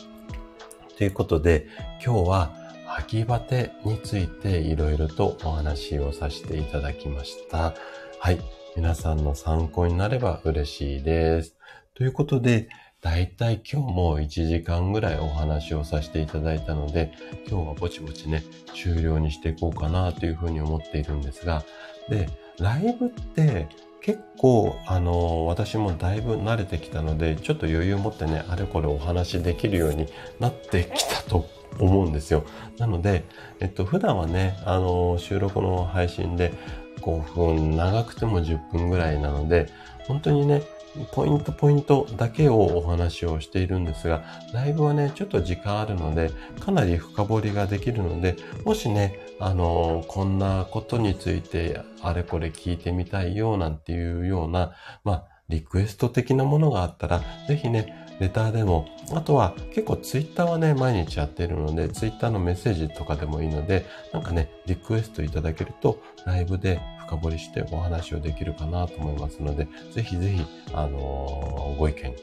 [0.98, 1.68] ということで、
[2.04, 2.52] 今日は
[2.98, 7.74] 秋バテについていろいろとお話をさせていただきました。
[8.20, 8.40] はい。
[8.76, 11.56] 皆さんの参考になれば嬉しいです。
[11.96, 12.70] ということで、
[13.02, 17.12] だいたい今日も1時間ぐらいお話をさせていただいたので、
[17.48, 18.44] 今日はぼちぼちね、
[18.74, 21.64] 終了にしていこうかなというふうに思っているんですが、
[22.10, 23.68] で、ライブって
[24.01, 30.08] 結構、あの、私もだいぶ慣れてきたので、ちょっと余裕を持ってね、あれこれお話できるように
[30.39, 31.47] なってきたと
[31.80, 32.43] 思うんですよ。
[32.78, 33.24] なので、
[33.62, 36.54] えっと、普段はね、あの、収録の配信で
[37.01, 39.70] 5分、長くても10分ぐらいなので、
[40.06, 40.64] 本当にね、
[41.12, 44.24] ポイントポイントだけをお話をしているんですが、
[44.54, 46.30] ライブはね、ちょっと時間あるので、
[46.60, 54.74] かなり深掘りができるので、もしね、あの、こんなことについてあれこれ聞いてみたいよなんていうような、
[55.04, 72.14] まあ、リクエスト的なものがあったら、ぜひね、レターでも、あとは結構ツイッターはね、毎日やってるので、ツイッターのメッセージとかでもいいので、なんかね、リクエストいただけると、ライブで深掘りしてお話をできるかなと思いますので、ぜひぜひ、あのー、ご意見、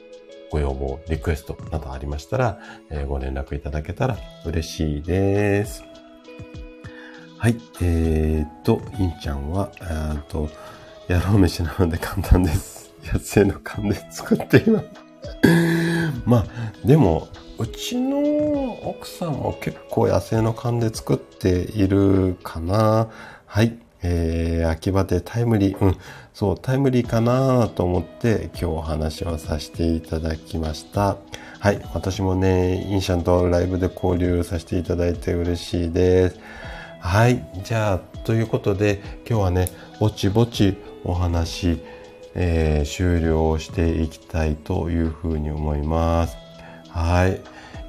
[0.51, 2.59] ご要望、リクエストなどありましたら、
[2.91, 5.90] えー、ご連絡いただけたら嬉しいです。
[7.41, 7.57] はい。
[7.81, 10.51] えー、っと、インちゃんは、え、っと、
[11.09, 12.93] 野郎飯なので簡単です。
[13.11, 14.87] 野生の缶で作っています。
[16.27, 16.45] まあ、
[16.87, 18.19] でも、うちの
[18.87, 23.09] 奥さんも結構野生の缶で作っているかな。
[23.47, 23.79] はい。
[24.03, 25.79] えー、秋バテタイムリー。
[25.79, 25.97] うん。
[26.35, 31.17] そう、タイムリーかなと思って今日お話をさせていただきました。
[31.59, 31.81] はい。
[31.95, 36.39] 私もね、インシャンとライブで交流させていただいて嬉しいです。
[37.01, 37.43] はい。
[37.65, 41.81] じゃあ、ということで、今日はね、ぼちぼちお話、
[42.35, 46.37] えー、終了していきたいというふうに思います。
[46.91, 47.41] はい。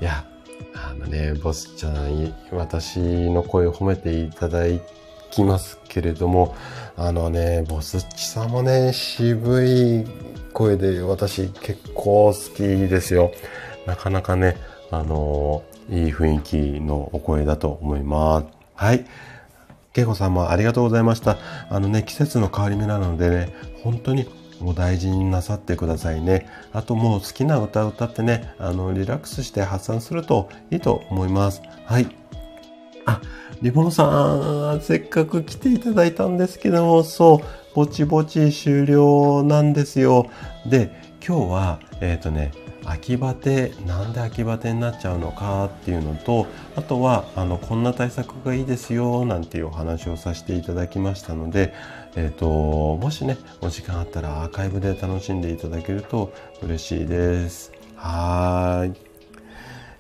[0.01, 0.25] いや、
[0.73, 4.63] あのね、ボスちゃん、私の声を褒めていただ
[5.29, 6.55] きますけれども、
[6.95, 10.05] あのね、ボスっちさんもね、渋い
[10.53, 13.31] 声で私結構好きですよ。
[13.85, 14.55] なかなかね、
[14.89, 18.60] あのいい雰囲気のお声だと思います。
[18.81, 19.05] はい。
[19.93, 21.37] けいこさんもありがとうございました。
[21.69, 23.53] あのね、季節の変わり目なのでね、
[23.83, 24.25] 本当に
[24.59, 26.49] もう大事になさってくださいね。
[26.73, 31.61] あともう好きな歌を歌ってね、あの、リラックスして発散するといいと思います。
[31.85, 32.07] はい。
[33.05, 33.21] あ、
[33.61, 40.25] リボンさん、せっかく来ていただいたんですけども、そう、ぼちぼち終了なんですよ。
[40.65, 40.89] で、
[41.23, 42.51] 今日は、えっ、ー、とね、
[42.85, 51.73] 秋バテなんで秋バテになっちゃうのかっていうのとあとはあのこんな対策がいいですよなんていうお話をさせていただきましたので、
[52.15, 57.71] えーと、もしねお時間あったらアーカイブで楽しんでいただけると嬉しいです。
[57.95, 59.11] はい。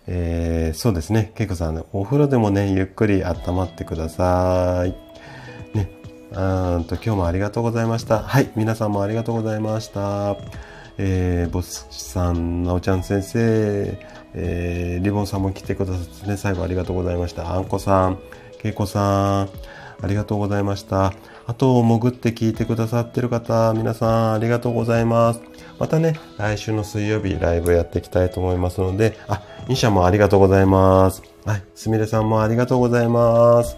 [0.07, 1.31] えー、そうですね。
[1.35, 4.95] けいこさん、お風呂でもね、ゆっくり温まってください。
[5.77, 5.91] ね。
[6.31, 8.19] うんと、今日もありがとうございました。
[8.19, 8.51] はい。
[8.55, 10.70] 皆さんもありがとうございました。
[10.97, 13.97] えー、ボスさん、なおちゃん先生、
[14.33, 17.53] えー、リボンさんも来てくださってね、最後ありがとうございました。
[17.53, 18.19] あんこさん、
[18.61, 19.49] けいこさん、
[20.01, 21.13] ありがとうございました。
[21.47, 25.41] あと、潜って聞いてくださってる方、皆さんありがとうございます。
[25.79, 31.23] またね、来週の水曜日ライブやっていきたいと思いますので、あ、インシャもありがとうございます。
[31.45, 33.77] はい、すみれさんもありがとうございます。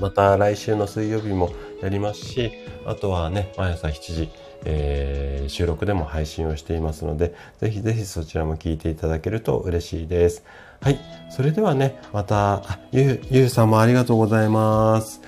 [0.00, 1.50] また来週の水曜日も
[1.82, 2.52] やりますし、
[2.86, 4.30] あとはね、毎朝7時、
[4.64, 10.44] えー、収録でも配信をしていますので、ぜひぜひそちらも聞いていただけると嬉しいです。
[10.80, 10.98] はい。
[11.30, 15.20] それではね、また、あ、ゆう、ゆうさんもありがとうございます。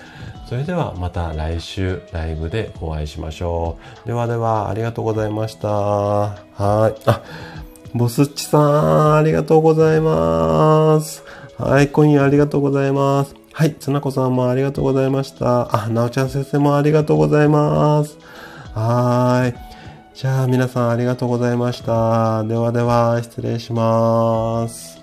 [0.47, 4.07] それではまた来週ライブでお会いしましょう。
[4.07, 5.67] ではでは、ありがとうございました。
[5.67, 6.35] は
[6.89, 7.01] い。
[7.05, 7.21] あ、
[7.93, 11.23] ボスッチさん、ありがとうございます。
[11.57, 13.35] はい、今夜ありがとうございます。
[13.51, 15.85] はい、つなこさんもありがとうございました。
[15.85, 18.17] あ、なおちゃん先生もありがとうございます。
[18.77, 19.55] はい。
[20.13, 22.43] じゃあ皆さんありがとうございました。
[22.43, 24.96] ではでは、失礼します。